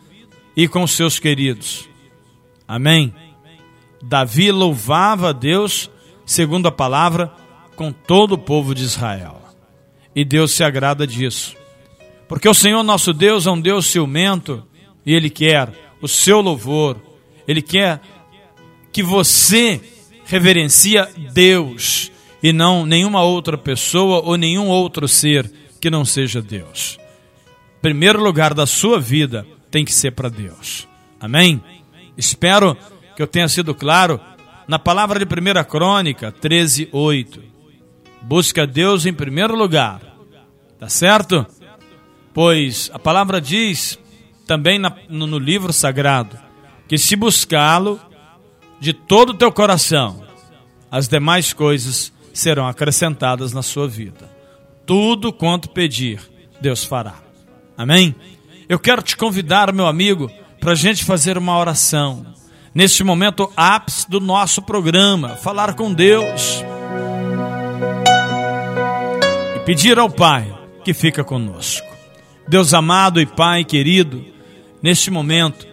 e 0.57 0.67
com 0.67 0.83
os 0.83 0.93
seus 0.93 1.19
queridos. 1.19 1.87
Amém? 2.67 3.13
Davi 4.03 4.51
louvava 4.51 5.29
a 5.29 5.33
Deus, 5.33 5.91
segundo 6.25 6.69
a 6.69 6.73
palavra, 6.73 7.31
com 7.77 7.93
todo 7.93 8.33
o 8.33 8.39
povo 8.39 8.75
de 8.75 8.83
Israel. 8.83 9.40
E 10.21 10.25
Deus 10.25 10.51
se 10.53 10.63
agrada 10.63 11.07
disso. 11.07 11.57
Porque 12.29 12.47
o 12.47 12.53
Senhor 12.53 12.83
nosso 12.83 13.15
Deus 13.15 13.47
é 13.47 13.51
um 13.51 13.59
Deus 13.59 13.87
ciumento 13.87 14.63
e 15.07 15.15
Ele 15.15 15.31
quer 15.31 15.73
o 15.99 16.07
seu 16.07 16.43
louvor, 16.43 16.99
Ele 17.49 17.63
quer 17.63 18.03
que 18.93 19.03
você 19.03 19.81
reverencia 20.27 21.09
Deus 21.33 22.13
e 22.43 22.53
não 22.53 22.85
nenhuma 22.85 23.23
outra 23.23 23.57
pessoa 23.57 24.21
ou 24.21 24.37
nenhum 24.37 24.69
outro 24.69 25.09
ser 25.09 25.51
que 25.81 25.89
não 25.89 26.05
seja 26.05 26.43
Deus. 26.43 26.99
Primeiro 27.81 28.23
lugar 28.23 28.53
da 28.53 28.67
sua 28.67 29.01
vida 29.01 29.47
tem 29.71 29.87
que 29.87 29.95
ser 29.95 30.11
para 30.11 30.29
Deus. 30.29 30.87
Amém? 31.19 31.63
Espero 32.15 32.77
que 33.17 33.23
eu 33.23 33.27
tenha 33.27 33.49
sido 33.49 33.75
claro 33.75 34.21
na 34.69 34.79
palavra 34.79 35.19
de 35.19 35.25
1 35.25 35.65
Crônica 35.65 36.31
13, 36.31 36.91
8. 36.93 37.43
Busca 38.21 38.67
Deus 38.67 39.07
em 39.07 39.15
primeiro 39.15 39.57
lugar. 39.57 40.10
Tá 40.81 40.89
certo? 40.89 41.47
Pois 42.33 42.91
a 42.95 42.99
palavra 42.99 43.39
diz 43.39 43.99
também 44.47 44.79
na, 44.79 44.97
no, 45.11 45.27
no 45.27 45.39
livro 45.39 45.75
sagrado 45.75 46.39
que 46.89 46.97
se 46.97 47.15
buscá-lo 47.15 48.01
de 48.81 48.95
todo 48.95 49.31
o 49.31 49.35
teu 49.35 49.53
coração, 49.53 50.25
as 50.91 51.07
demais 51.07 51.53
coisas 51.53 52.11
serão 52.33 52.67
acrescentadas 52.67 53.53
na 53.53 53.63
sua 53.63 53.87
vida. 53.87 54.31
Tudo 54.87 55.33
quanto 55.33 55.69
pedir, 55.69 56.19
Deus 56.63 56.83
fará. 56.83 57.17
Amém? 57.77 58.15
Eu 58.67 58.79
quero 58.79 59.03
te 59.03 59.17
convidar, 59.17 59.73
meu 59.75 59.87
amigo, 59.87 60.31
para 60.59 60.73
a 60.73 60.75
gente 60.75 61.05
fazer 61.05 61.37
uma 61.37 61.59
oração. 61.59 62.27
Neste 62.75 63.05
momento 63.05 63.53
ápice 63.55 64.09
do 64.09 64.19
nosso 64.19 64.63
programa, 64.63 65.37
falar 65.37 65.75
com 65.75 65.93
Deus 65.93 66.65
e 69.57 69.61
pedir 69.61 69.99
ao 69.99 70.09
Pai 70.09 70.60
que 70.91 70.95
fica 70.95 71.23
conosco. 71.23 71.87
Deus 72.49 72.75
amado 72.75 73.21
e 73.21 73.27
Pai 73.27 73.65
querido, 73.65 74.25
neste 74.83 75.09
momento 75.09 75.65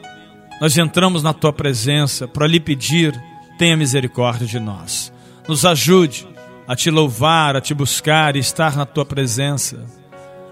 nós 0.61 0.77
entramos 0.77 1.23
na 1.23 1.33
tua 1.33 1.51
presença 1.51 2.27
para 2.27 2.45
lhe 2.45 2.59
pedir, 2.59 3.19
tenha 3.57 3.75
misericórdia 3.75 4.45
de 4.45 4.59
nós. 4.59 5.11
Nos 5.47 5.65
ajude 5.65 6.27
a 6.67 6.75
te 6.75 6.91
louvar, 6.91 7.55
a 7.55 7.61
te 7.61 7.73
buscar 7.73 8.35
e 8.35 8.39
estar 8.39 8.75
na 8.75 8.85
tua 8.85 9.05
presença. 9.05 9.83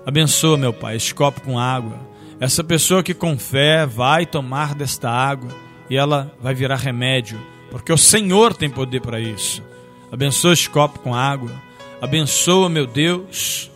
Abençoa, 0.04 0.58
meu 0.58 0.74
Pai, 0.74 0.96
este 0.96 1.14
copo 1.14 1.42
com 1.42 1.60
água. 1.60 2.00
Essa 2.40 2.64
pessoa 2.64 3.04
que 3.04 3.14
com 3.14 3.38
fé 3.38 3.86
vai 3.86 4.26
tomar 4.26 4.74
desta 4.74 5.12
água 5.12 5.52
e 5.92 5.96
ela 5.96 6.34
vai 6.42 6.56
virar 6.56 6.78
remédio, 6.78 7.40
porque 7.70 7.94
o 7.94 7.98
Senhor 7.98 8.56
tem 8.56 8.70
poder 8.70 9.02
para 9.02 9.20
isso. 9.20 9.62
Abençoa 10.12 10.54
este 10.54 10.72
copo 10.72 10.98
com 11.00 11.14
água. 11.14 11.52
Abençoa, 12.02 12.68
meu 12.68 12.88
Deus, 12.88 13.70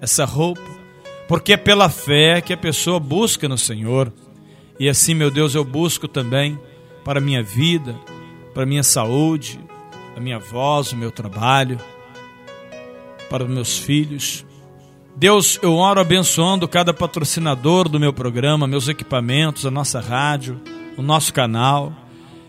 essa 0.00 0.24
roupa, 0.24 0.62
porque 1.28 1.52
é 1.52 1.56
pela 1.56 1.88
fé 1.88 2.40
que 2.40 2.52
a 2.52 2.56
pessoa 2.56 2.98
busca 2.98 3.48
no 3.48 3.58
Senhor. 3.58 4.12
E 4.78 4.88
assim, 4.88 5.14
meu 5.14 5.30
Deus, 5.30 5.54
eu 5.54 5.64
busco 5.64 6.08
também 6.08 6.58
para 7.04 7.18
a 7.18 7.22
minha 7.22 7.42
vida, 7.42 7.94
para 8.54 8.62
a 8.62 8.66
minha 8.66 8.82
saúde, 8.82 9.60
a 10.16 10.20
minha 10.20 10.38
voz, 10.38 10.92
o 10.92 10.96
meu 10.96 11.10
trabalho, 11.10 11.78
para 13.28 13.44
os 13.44 13.50
meus 13.50 13.78
filhos. 13.78 14.44
Deus, 15.16 15.58
eu 15.62 15.74
oro 15.74 16.00
abençoando 16.00 16.66
cada 16.66 16.94
patrocinador 16.94 17.88
do 17.88 18.00
meu 18.00 18.12
programa, 18.12 18.66
meus 18.66 18.88
equipamentos, 18.88 19.66
a 19.66 19.70
nossa 19.70 20.00
rádio, 20.00 20.60
o 20.96 21.02
nosso 21.02 21.32
canal. 21.32 21.92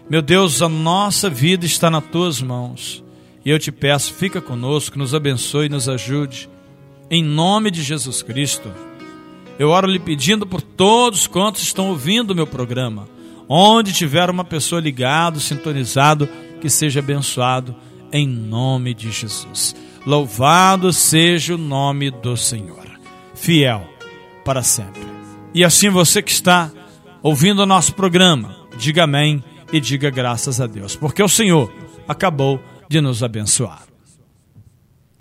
Meu 0.10 0.22
Deus, 0.22 0.62
a 0.62 0.70
nossa 0.70 1.30
vida 1.30 1.66
está 1.66 1.90
nas 1.90 2.04
tuas 2.06 2.42
mãos. 2.42 3.04
E 3.44 3.50
eu 3.50 3.58
te 3.58 3.72
peço, 3.72 4.14
fica 4.14 4.40
conosco, 4.40 4.98
nos 4.98 5.16
abençoe 5.16 5.70
nos 5.70 5.90
ajude. 5.90 6.50
Em 7.14 7.22
nome 7.22 7.70
de 7.70 7.84
Jesus 7.84 8.22
Cristo. 8.22 8.72
Eu 9.60 9.68
oro 9.68 9.86
lhe 9.86 10.00
pedindo 10.00 10.48
por 10.48 10.62
todos 10.62 11.28
quantos 11.28 11.62
estão 11.62 11.90
ouvindo 11.90 12.32
o 12.32 12.36
meu 12.36 12.48
programa. 12.48 13.06
Onde 13.50 13.92
tiver 13.92 14.30
uma 14.30 14.46
pessoa 14.46 14.80
ligado, 14.80 15.38
sintonizado, 15.42 16.30
que 16.62 16.70
seja 16.70 17.02
abençoado 17.02 17.76
em 18.14 18.26
nome 18.26 18.94
de 18.94 19.12
Jesus. 19.12 19.76
Louvado 20.06 20.94
seja 20.94 21.56
o 21.56 21.58
nome 21.58 22.10
do 22.10 22.38
Senhor. 22.38 22.88
Fiel 23.36 23.86
para 24.46 24.64
sempre. 24.64 25.02
E 25.54 25.66
assim 25.66 25.90
você 25.90 26.22
que 26.22 26.32
está 26.32 26.72
ouvindo 27.22 27.60
o 27.60 27.66
nosso 27.66 27.94
programa, 27.94 28.56
diga 28.78 29.04
amém 29.04 29.44
e 29.74 29.82
diga 29.82 30.10
graças 30.10 30.62
a 30.62 30.66
Deus, 30.66 30.96
porque 30.96 31.22
o 31.22 31.28
Senhor 31.28 31.70
acabou 32.08 32.62
de 32.88 33.02
nos 33.02 33.22
abençoar. 33.22 33.84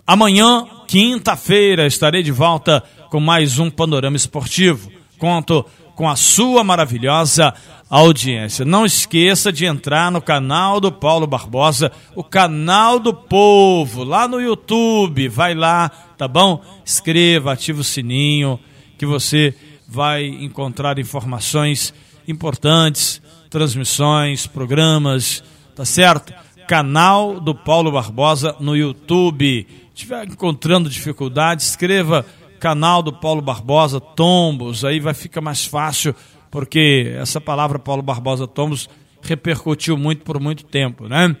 Amanhã, 0.07 0.65
quinta-feira, 0.91 1.87
estarei 1.87 2.21
de 2.21 2.33
volta 2.33 2.83
com 3.09 3.17
mais 3.17 3.59
um 3.59 3.71
panorama 3.71 4.17
esportivo. 4.17 4.91
Conto 5.17 5.65
com 5.95 6.09
a 6.09 6.17
sua 6.17 6.65
maravilhosa 6.65 7.53
audiência. 7.89 8.65
Não 8.65 8.85
esqueça 8.85 9.53
de 9.53 9.65
entrar 9.65 10.11
no 10.11 10.21
canal 10.21 10.81
do 10.81 10.91
Paulo 10.91 11.25
Barbosa, 11.25 11.93
o 12.13 12.25
canal 12.25 12.99
do 12.99 13.13
povo, 13.13 14.03
lá 14.03 14.27
no 14.27 14.41
YouTube. 14.41 15.29
Vai 15.29 15.55
lá, 15.55 15.87
tá 16.17 16.27
bom? 16.27 16.61
Escreva, 16.83 17.53
ativa 17.53 17.79
o 17.79 17.85
sininho, 17.85 18.59
que 18.97 19.05
você 19.05 19.55
vai 19.87 20.25
encontrar 20.25 20.99
informações 20.99 21.93
importantes, 22.27 23.21
transmissões, 23.49 24.45
programas, 24.45 25.41
tá 25.73 25.85
certo? 25.85 26.33
Canal 26.67 27.39
do 27.39 27.53
Paulo 27.53 27.91
Barbosa 27.91 28.55
no 28.59 28.75
YouTube 28.75 29.67
estiver 29.93 30.27
encontrando 30.27 30.89
dificuldade, 30.89 31.61
escreva 31.61 32.25
canal 32.59 33.01
do 33.01 33.13
Paulo 33.13 33.41
Barbosa 33.41 33.99
Tombos, 33.99 34.85
aí 34.85 34.99
vai 34.99 35.13
ficar 35.13 35.41
mais 35.41 35.65
fácil, 35.65 36.15
porque 36.49 37.13
essa 37.17 37.41
palavra 37.41 37.79
Paulo 37.79 38.01
Barbosa 38.01 38.47
Tombos 38.47 38.89
repercutiu 39.21 39.97
muito 39.97 40.23
por 40.23 40.39
muito 40.39 40.63
tempo, 40.63 41.07
né? 41.07 41.35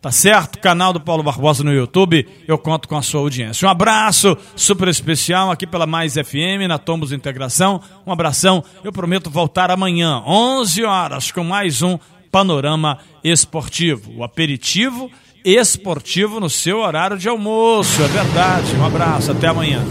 Tá 0.00 0.10
certo? 0.10 0.58
Canal 0.58 0.94
do 0.94 1.00
Paulo 1.00 1.22
Barbosa 1.22 1.62
no 1.62 1.74
YouTube, 1.74 2.26
eu 2.48 2.56
conto 2.56 2.88
com 2.88 2.96
a 2.96 3.02
sua 3.02 3.20
audiência. 3.20 3.68
Um 3.68 3.70
abraço 3.70 4.34
super 4.56 4.88
especial 4.88 5.50
aqui 5.50 5.66
pela 5.66 5.86
Mais 5.86 6.14
FM, 6.14 6.66
na 6.66 6.78
Tombos 6.78 7.12
Integração. 7.12 7.82
Um 8.06 8.12
abração, 8.12 8.64
eu 8.82 8.92
prometo 8.92 9.28
voltar 9.28 9.70
amanhã, 9.70 10.22
11 10.26 10.84
horas, 10.84 11.30
com 11.30 11.44
mais 11.44 11.82
um 11.82 11.98
Panorama 12.30 12.98
Esportivo. 13.22 14.12
O 14.16 14.24
aperitivo 14.24 15.10
esportivo 15.44 16.38
no 16.38 16.50
seu 16.50 16.78
horário 16.78 17.18
de 17.18 17.28
almoço. 17.28 18.02
É 18.02 18.08
verdade. 18.08 18.76
Um 18.76 18.84
abraço, 18.84 19.32
até 19.32 19.48
amanhã. 19.48 19.84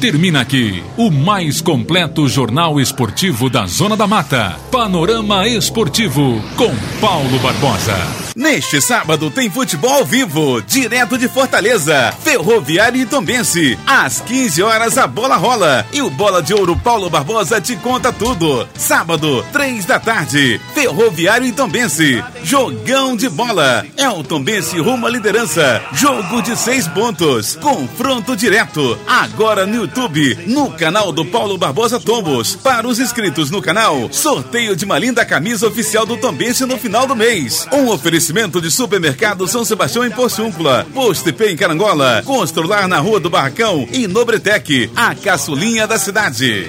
Termina 0.00 0.42
aqui 0.42 0.84
o 0.96 1.10
mais 1.10 1.60
completo 1.60 2.28
jornal 2.28 2.80
esportivo 2.80 3.50
da 3.50 3.66
Zona 3.66 3.96
da 3.96 4.06
Mata. 4.06 4.54
Panorama 4.70 5.48
Esportivo 5.48 6.40
com 6.56 6.72
Paulo 7.00 7.36
Barbosa. 7.40 7.96
Neste 8.36 8.80
sábado 8.80 9.28
tem 9.32 9.50
futebol 9.50 9.90
ao 9.90 10.04
vivo, 10.04 10.62
direto 10.62 11.18
de 11.18 11.28
Fortaleza, 11.28 12.14
Ferroviário 12.22 13.00
e 13.00 13.04
Tombense. 13.04 13.76
Às 13.84 14.20
15 14.20 14.62
horas 14.62 14.96
a 14.96 15.08
bola 15.08 15.34
rola 15.34 15.84
e 15.92 16.00
o 16.00 16.08
Bola 16.08 16.40
de 16.40 16.54
Ouro 16.54 16.76
Paulo 16.76 17.10
Barbosa 17.10 17.60
te 17.60 17.74
conta 17.74 18.12
tudo. 18.12 18.68
Sábado, 18.76 19.44
3 19.52 19.84
da 19.84 19.98
tarde, 19.98 20.60
Ferroviário 20.72 21.48
e 21.48 21.52
Tombense. 21.52 22.22
Jogão 22.44 23.16
de 23.16 23.28
bola. 23.28 23.84
É 23.96 24.08
o 24.08 24.22
Tombense 24.22 24.78
rumo 24.78 25.08
à 25.08 25.10
liderança. 25.10 25.82
Jogo 25.92 26.40
de 26.40 26.56
seis 26.56 26.86
pontos. 26.86 27.56
Confronto 27.56 28.36
direto. 28.36 28.96
Agora 29.08 29.66
no 29.66 29.87
YouTube, 29.88 30.38
no 30.46 30.70
canal 30.72 31.10
do 31.10 31.24
Paulo 31.24 31.56
Barbosa 31.56 31.98
Tombos. 31.98 32.54
Para 32.56 32.86
os 32.86 32.98
inscritos 32.98 33.50
no 33.50 33.62
canal, 33.62 34.12
sorteio 34.12 34.76
de 34.76 34.84
uma 34.84 34.98
linda 34.98 35.24
camisa 35.24 35.66
oficial 35.66 36.04
do 36.04 36.18
Tombense 36.18 36.66
no 36.66 36.76
final 36.76 37.06
do 37.06 37.16
mês. 37.16 37.66
Um 37.72 37.88
oferecimento 37.88 38.60
de 38.60 38.70
Supermercado 38.70 39.48
São 39.48 39.64
Sebastião 39.64 40.04
em 40.04 40.10
Porciúncula, 40.10 40.86
Posto 40.92 41.32
P 41.32 41.52
em 41.52 41.56
Carangola, 41.56 42.22
Constrular 42.24 42.86
na 42.86 42.98
Rua 42.98 43.18
do 43.18 43.30
Barracão 43.30 43.88
e 43.90 44.06
Nobretec, 44.06 44.90
a 44.94 45.14
caçulinha 45.14 45.86
da 45.86 45.98
cidade. 45.98 46.66